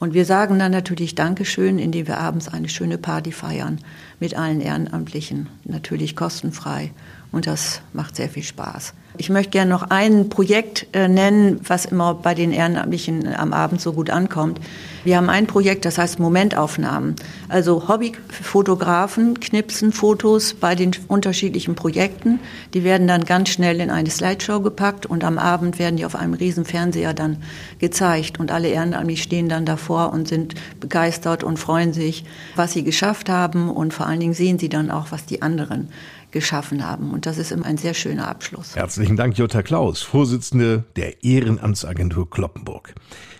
Und 0.00 0.14
wir 0.14 0.24
sagen 0.24 0.58
dann 0.58 0.72
natürlich 0.72 1.14
Dankeschön, 1.14 1.78
indem 1.78 2.08
wir 2.08 2.18
abends 2.18 2.48
eine 2.48 2.70
schöne 2.70 2.96
Party 2.96 3.32
feiern 3.32 3.78
mit 4.18 4.34
allen 4.34 4.62
Ehrenamtlichen, 4.62 5.48
natürlich 5.64 6.16
kostenfrei 6.16 6.90
und 7.32 7.46
das 7.46 7.82
macht 7.92 8.16
sehr 8.16 8.28
viel 8.28 8.42
Spaß. 8.42 8.94
Ich 9.20 9.28
möchte 9.28 9.50
gerne 9.50 9.70
noch 9.70 9.90
ein 9.90 10.28
Projekt 10.28 10.86
äh, 10.92 11.08
nennen, 11.08 11.60
was 11.66 11.84
immer 11.84 12.14
bei 12.14 12.34
den 12.34 12.52
Ehrenamtlichen 12.52 13.34
am 13.34 13.52
Abend 13.52 13.80
so 13.80 13.92
gut 13.92 14.08
ankommt. 14.08 14.60
Wir 15.04 15.16
haben 15.16 15.28
ein 15.28 15.46
Projekt, 15.46 15.84
das 15.84 15.98
heißt 15.98 16.18
Momentaufnahmen. 16.20 17.16
Also 17.48 17.88
Hobbyfotografen 17.88 19.38
knipsen 19.40 19.92
Fotos 19.92 20.54
bei 20.54 20.74
den 20.74 20.92
unterschiedlichen 21.08 21.74
Projekten. 21.74 22.38
Die 22.72 22.84
werden 22.84 23.08
dann 23.08 23.24
ganz 23.24 23.50
schnell 23.50 23.80
in 23.80 23.90
eine 23.90 24.10
Slideshow 24.10 24.60
gepackt 24.60 25.06
und 25.06 25.24
am 25.24 25.38
Abend 25.38 25.78
werden 25.78 25.96
die 25.96 26.06
auf 26.06 26.14
einem 26.14 26.34
riesen 26.34 26.64
Fernseher 26.64 27.12
dann 27.12 27.38
gezeigt 27.78 28.38
und 28.40 28.52
alle 28.52 28.68
Ehrenamtlichen 28.68 29.22
stehen 29.22 29.48
dann 29.48 29.66
davor 29.66 30.12
und 30.12 30.28
sind 30.28 30.54
begeistert 30.80 31.42
und 31.44 31.58
freuen 31.58 31.92
sich, 31.92 32.24
was 32.56 32.72
sie 32.72 32.84
geschafft 32.84 33.28
haben 33.28 33.70
und 33.70 33.92
vor 33.92 34.06
allen 34.06 34.20
Dingen 34.20 34.34
sehen 34.34 34.58
sie 34.58 34.68
dann 34.68 34.90
auch, 34.90 35.10
was 35.10 35.26
die 35.26 35.42
anderen 35.42 35.88
geschaffen 36.32 36.86
haben. 36.86 37.12
Und 37.12 37.26
das 37.26 37.38
ist 37.38 37.52
immer 37.52 37.66
ein 37.66 37.78
sehr 37.78 37.94
schöner 37.94 38.28
Abschluss. 38.28 38.76
Herzlichen 38.76 39.16
Dank, 39.16 39.38
Jutta 39.38 39.62
Klaus, 39.62 40.02
Vorsitzende 40.02 40.84
der 40.96 41.22
Ehrenamtsagentur 41.24 42.28
Kloppenburg. 42.30 42.94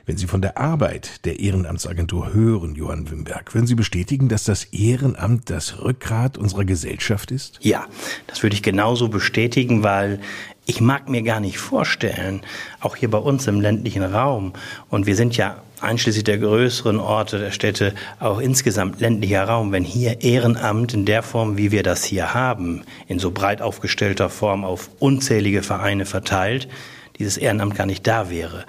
Wenn 0.06 0.16
Sie 0.16 0.26
von 0.26 0.42
der 0.42 0.58
Arbeit 0.58 1.24
der 1.24 1.38
Ehrenamtsagentur 1.38 2.32
hören, 2.32 2.74
Johann 2.74 3.10
Wimberg, 3.10 3.54
würden 3.54 3.66
Sie 3.66 3.76
bestätigen, 3.76 4.28
dass 4.28 4.42
das 4.42 4.64
Ehrenamt 4.64 5.50
das 5.50 5.82
Rückgrat 5.82 6.36
unserer 6.36 6.64
Gesellschaft 6.64 7.30
ist? 7.30 7.58
Ja, 7.62 7.86
das 8.26 8.42
würde 8.42 8.54
ich 8.54 8.62
genauso 8.62 9.08
bestätigen, 9.08 9.84
weil 9.84 10.20
ich 10.66 10.80
mag 10.80 11.08
mir 11.08 11.22
gar 11.22 11.38
nicht 11.38 11.58
vorstellen, 11.58 12.40
auch 12.80 12.96
hier 12.96 13.10
bei 13.10 13.18
uns 13.18 13.46
im 13.46 13.60
ländlichen 13.60 14.02
Raum, 14.02 14.52
und 14.88 15.06
wir 15.06 15.14
sind 15.14 15.36
ja 15.36 15.62
einschließlich 15.80 16.24
der 16.24 16.38
größeren 16.38 16.98
Orte 16.98 17.38
der 17.38 17.50
Städte 17.50 17.94
auch 18.18 18.38
insgesamt 18.38 19.00
ländlicher 19.00 19.44
Raum, 19.44 19.72
wenn 19.72 19.84
hier 19.84 20.20
Ehrenamt 20.22 20.94
in 20.94 21.04
der 21.04 21.22
Form, 21.22 21.56
wie 21.56 21.70
wir 21.70 21.82
das 21.82 22.04
hier 22.04 22.34
haben, 22.34 22.82
in 23.08 23.18
so 23.18 23.30
breit 23.30 23.62
aufgestellter 23.62 24.30
Form 24.30 24.64
auf 24.64 24.90
unzählige 24.98 25.62
Vereine 25.62 26.06
verteilt, 26.06 26.68
dieses 27.18 27.36
Ehrenamt 27.36 27.76
gar 27.76 27.86
nicht 27.86 28.06
da 28.06 28.30
wäre. 28.30 28.64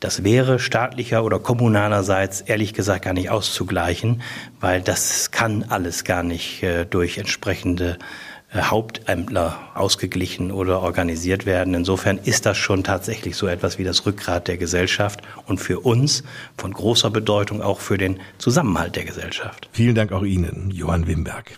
Das 0.00 0.22
wäre 0.22 0.60
staatlicher 0.60 1.24
oder 1.24 1.40
kommunalerseits 1.40 2.40
ehrlich 2.42 2.72
gesagt 2.72 3.04
gar 3.04 3.14
nicht 3.14 3.30
auszugleichen, 3.30 4.22
weil 4.60 4.80
das 4.80 5.32
kann 5.32 5.64
alles 5.68 6.04
gar 6.04 6.22
nicht 6.22 6.62
äh, 6.62 6.84
durch 6.84 7.18
entsprechende 7.18 7.98
äh, 8.50 8.62
Hauptämtler 8.62 9.58
ausgeglichen 9.74 10.50
oder 10.50 10.80
organisiert 10.80 11.46
werden. 11.46 11.74
Insofern 11.74 12.18
ist 12.18 12.46
das 12.46 12.56
schon 12.56 12.84
tatsächlich 12.84 13.36
so 13.36 13.46
etwas 13.46 13.78
wie 13.78 13.84
das 13.84 14.06
Rückgrat 14.06 14.48
der 14.48 14.56
Gesellschaft 14.56 15.20
und 15.46 15.58
für 15.58 15.80
uns 15.80 16.24
von 16.56 16.72
großer 16.72 17.10
Bedeutung 17.10 17.62
auch 17.62 17.80
für 17.80 17.98
den 17.98 18.20
Zusammenhalt 18.38 18.96
der 18.96 19.04
Gesellschaft. 19.04 19.68
Vielen 19.72 19.94
Dank 19.94 20.12
auch 20.12 20.22
Ihnen, 20.22 20.70
Johann 20.70 21.06
Wimberg. 21.06 21.56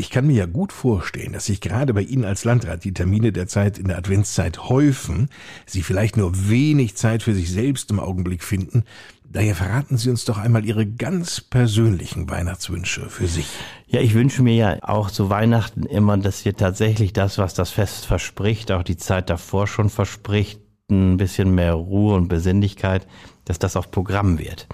Ich 0.00 0.08
kann 0.08 0.26
mir 0.26 0.32
ja 0.32 0.46
gut 0.46 0.72
vorstellen, 0.72 1.34
dass 1.34 1.44
sich 1.44 1.60
gerade 1.60 1.92
bei 1.92 2.00
Ihnen 2.00 2.24
als 2.24 2.44
Landrat 2.44 2.84
die 2.84 2.94
Termine 2.94 3.32
der 3.32 3.46
Zeit 3.48 3.78
in 3.78 3.88
der 3.88 3.98
Adventszeit 3.98 4.70
häufen, 4.70 5.28
Sie 5.66 5.82
vielleicht 5.82 6.16
nur 6.16 6.48
wenig 6.48 6.96
Zeit 6.96 7.22
für 7.22 7.34
sich 7.34 7.50
selbst 7.50 7.90
im 7.90 8.00
Augenblick 8.00 8.42
finden, 8.42 8.84
Daher 9.32 9.54
verraten 9.54 9.96
Sie 9.96 10.10
uns 10.10 10.24
doch 10.24 10.38
einmal 10.38 10.64
Ihre 10.64 10.84
ganz 10.84 11.40
persönlichen 11.40 12.28
Weihnachtswünsche 12.28 13.08
für 13.08 13.28
sich. 13.28 13.46
Ja, 13.86 14.00
ich 14.00 14.14
wünsche 14.14 14.42
mir 14.42 14.54
ja 14.54 14.78
auch 14.82 15.08
zu 15.08 15.30
Weihnachten 15.30 15.84
immer, 15.84 16.18
dass 16.18 16.44
wir 16.44 16.56
tatsächlich 16.56 17.12
das, 17.12 17.38
was 17.38 17.54
das 17.54 17.70
Fest 17.70 18.06
verspricht, 18.06 18.72
auch 18.72 18.82
die 18.82 18.96
Zeit 18.96 19.30
davor 19.30 19.68
schon 19.68 19.88
verspricht, 19.88 20.60
ein 20.90 21.16
bisschen 21.16 21.54
mehr 21.54 21.74
Ruhe 21.74 22.14
und 22.14 22.28
Besinnlichkeit, 22.28 23.06
dass 23.44 23.58
das 23.58 23.76
auch 23.76 23.90
Programm 23.90 24.38
wird. 24.38 24.66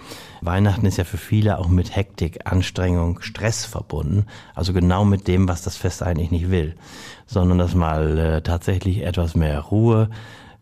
Weihnachten 0.42 0.86
ist 0.86 0.98
ja 0.98 1.04
für 1.04 1.16
viele 1.16 1.58
auch 1.58 1.68
mit 1.68 1.94
Hektik, 1.96 2.40
Anstrengung, 2.46 3.20
Stress 3.22 3.64
verbunden. 3.64 4.26
Also 4.54 4.72
genau 4.72 5.04
mit 5.04 5.28
dem, 5.28 5.48
was 5.48 5.62
das 5.62 5.76
Fest 5.76 6.02
eigentlich 6.02 6.30
nicht 6.30 6.50
will. 6.50 6.74
Sondern 7.26 7.58
dass 7.58 7.74
mal 7.74 8.18
äh, 8.18 8.42
tatsächlich 8.42 9.02
etwas 9.02 9.34
mehr 9.34 9.60
Ruhe, 9.60 10.10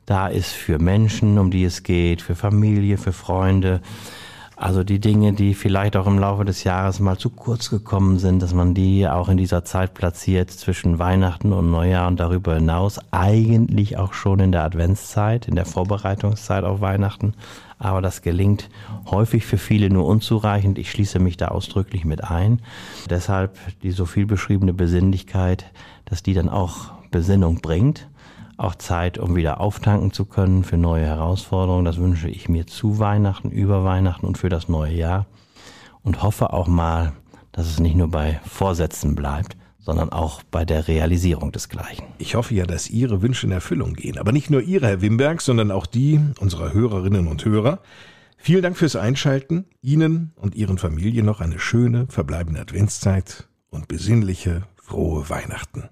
da 0.07 0.29
ist 0.29 0.53
für 0.53 0.79
Menschen, 0.79 1.39
um 1.39 1.51
die 1.51 1.65
es 1.65 1.83
geht, 1.83 2.23
für 2.23 2.35
Familie, 2.35 2.99
für 2.99 3.13
Freunde. 3.13 3.81
Also 4.65 4.83
die 4.83 4.99
Dinge, 4.99 5.35
die 5.35 5.53
vielleicht 5.53 5.95
auch 5.95 6.07
im 6.07 6.19
Laufe 6.19 6.47
des 6.47 6.65
Jahres 6.65 6.99
mal 6.99 7.19
zu 7.19 7.29
kurz 7.29 7.69
gekommen 7.69 8.19
sind, 8.19 8.41
dass 8.41 8.55
man 8.55 8.73
die 8.73 9.07
auch 9.07 9.29
in 9.29 9.37
dieser 9.37 9.63
Zeit 9.63 9.93
platziert 9.93 10.51
zwischen 10.51 10.99
Weihnachten 10.99 11.53
und 11.53 11.71
Neujahr 11.71 12.09
und 12.09 12.19
darüber 12.19 12.55
hinaus, 12.55 12.99
eigentlich 13.11 13.99
auch 13.99 14.15
schon 14.15 14.41
in 14.41 14.53
der 14.53 14.65
Adventszeit, 14.65 15.49
in 15.49 15.55
der 15.55 15.67
Vorbereitungszeit 15.67 16.65
auf 16.65 16.81
Weihnachten. 16.81 17.35
Aber 17.79 18.01
das 18.01 18.23
gelingt 18.23 18.71
häufig 19.11 19.45
für 19.45 19.59
viele 19.59 19.91
nur 19.91 20.07
unzureichend. 20.07 20.79
Ich 20.79 20.91
schließe 20.91 21.19
mich 21.19 21.37
da 21.37 21.49
ausdrücklich 21.49 22.07
mit 22.07 22.25
ein. 22.25 22.63
Deshalb 23.11 23.59
die 23.83 23.91
so 23.91 24.07
viel 24.07 24.25
beschriebene 24.25 24.73
Besinnlichkeit, 24.73 25.67
dass 26.07 26.23
die 26.23 26.33
dann 26.33 26.49
auch 26.49 26.91
Besinnung 27.11 27.61
bringt 27.61 28.09
auch 28.57 28.75
Zeit, 28.75 29.19
um 29.19 29.37
wieder 29.37 29.61
auftanken 29.61 30.13
zu 30.13 30.25
können 30.25 30.65
für 30.65 30.77
neue 30.77 31.07
Herausforderungen. 31.07 31.85
Das 31.85 31.99
wünsche 31.99 32.29
ich 32.29 32.49
mir 32.49 32.67
zu 32.67 32.99
Weihnachten, 32.99 33.51
über 33.51 33.85
Weihnachten 33.85 34.27
und 34.27 34.39
für 34.39 34.49
das 34.49 34.69
neue 34.69 34.95
Jahr. 34.95 35.27
Und 36.03 36.23
hoffe 36.23 36.53
auch 36.53 36.67
mal, 36.67 37.13
dass 37.53 37.67
es 37.67 37.81
nicht 37.81 37.97
nur 37.97 38.09
bei 38.09 38.41
Vorsätzen 38.45 39.15
bleibt, 39.15 39.57
sondern 39.79 40.11
auch 40.11 40.43
bei 40.43 40.65
der 40.65 40.89
Realisierung 40.89 41.53
desgleichen. 41.53 42.07
Ich 42.19 42.35
hoffe 42.35 42.55
ja, 42.55 42.65
dass 42.65 42.89
Ihre 42.89 43.23
Wünsche 43.23 43.47
in 43.47 43.53
Erfüllung 43.53 43.95
gehen. 43.95 44.19
Aber 44.19 44.33
nicht 44.33 44.51
nur 44.51 44.63
Ihre, 44.63 44.87
Herr 44.87 45.03
Wimberg, 45.03 45.41
sondern 45.41 45.71
auch 45.71 45.87
die 45.87 46.21
unserer 46.41 46.73
Hörerinnen 46.73 47.27
und 47.27 47.45
Hörer. 47.45 47.81
Vielen 48.37 48.63
Dank 48.63 48.77
fürs 48.77 48.97
Einschalten. 48.97 49.67
Ihnen 49.83 50.33
und 50.37 50.55
Ihren 50.55 50.79
Familien 50.79 51.27
noch 51.27 51.41
eine 51.41 51.59
schöne, 51.59 52.07
verbleibende 52.09 52.61
Adventszeit 52.61 53.49
und 53.71 53.89
besinnliche, 53.89 54.63
frohe 54.77 55.29
Weihnachten. 55.29 55.89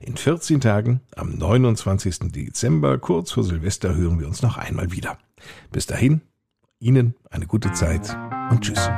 In 0.00 0.16
14 0.16 0.60
Tagen, 0.60 1.00
am 1.16 1.36
29. 1.36 2.32
Dezember, 2.32 2.98
kurz 2.98 3.32
vor 3.32 3.44
Silvester, 3.44 3.94
hören 3.94 4.20
wir 4.20 4.26
uns 4.26 4.42
noch 4.42 4.56
einmal 4.56 4.92
wieder. 4.92 5.18
Bis 5.72 5.86
dahin, 5.86 6.22
Ihnen 6.80 7.14
eine 7.30 7.46
gute 7.46 7.72
Zeit 7.72 8.16
und 8.50 8.60
Tschüss. 8.62 8.88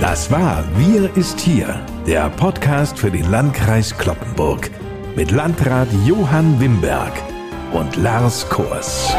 Das 0.00 0.30
war 0.30 0.64
Wir 0.76 1.16
ist 1.16 1.40
hier, 1.40 1.84
der 2.06 2.30
Podcast 2.30 2.98
für 2.98 3.10
den 3.10 3.28
Landkreis 3.30 3.98
Kloppenburg 3.98 4.70
mit 5.16 5.32
Landrat 5.32 5.88
Johann 6.06 6.60
Wimberg 6.60 7.12
und 7.72 7.96
Lars 7.96 8.48
Kors. 8.48 9.12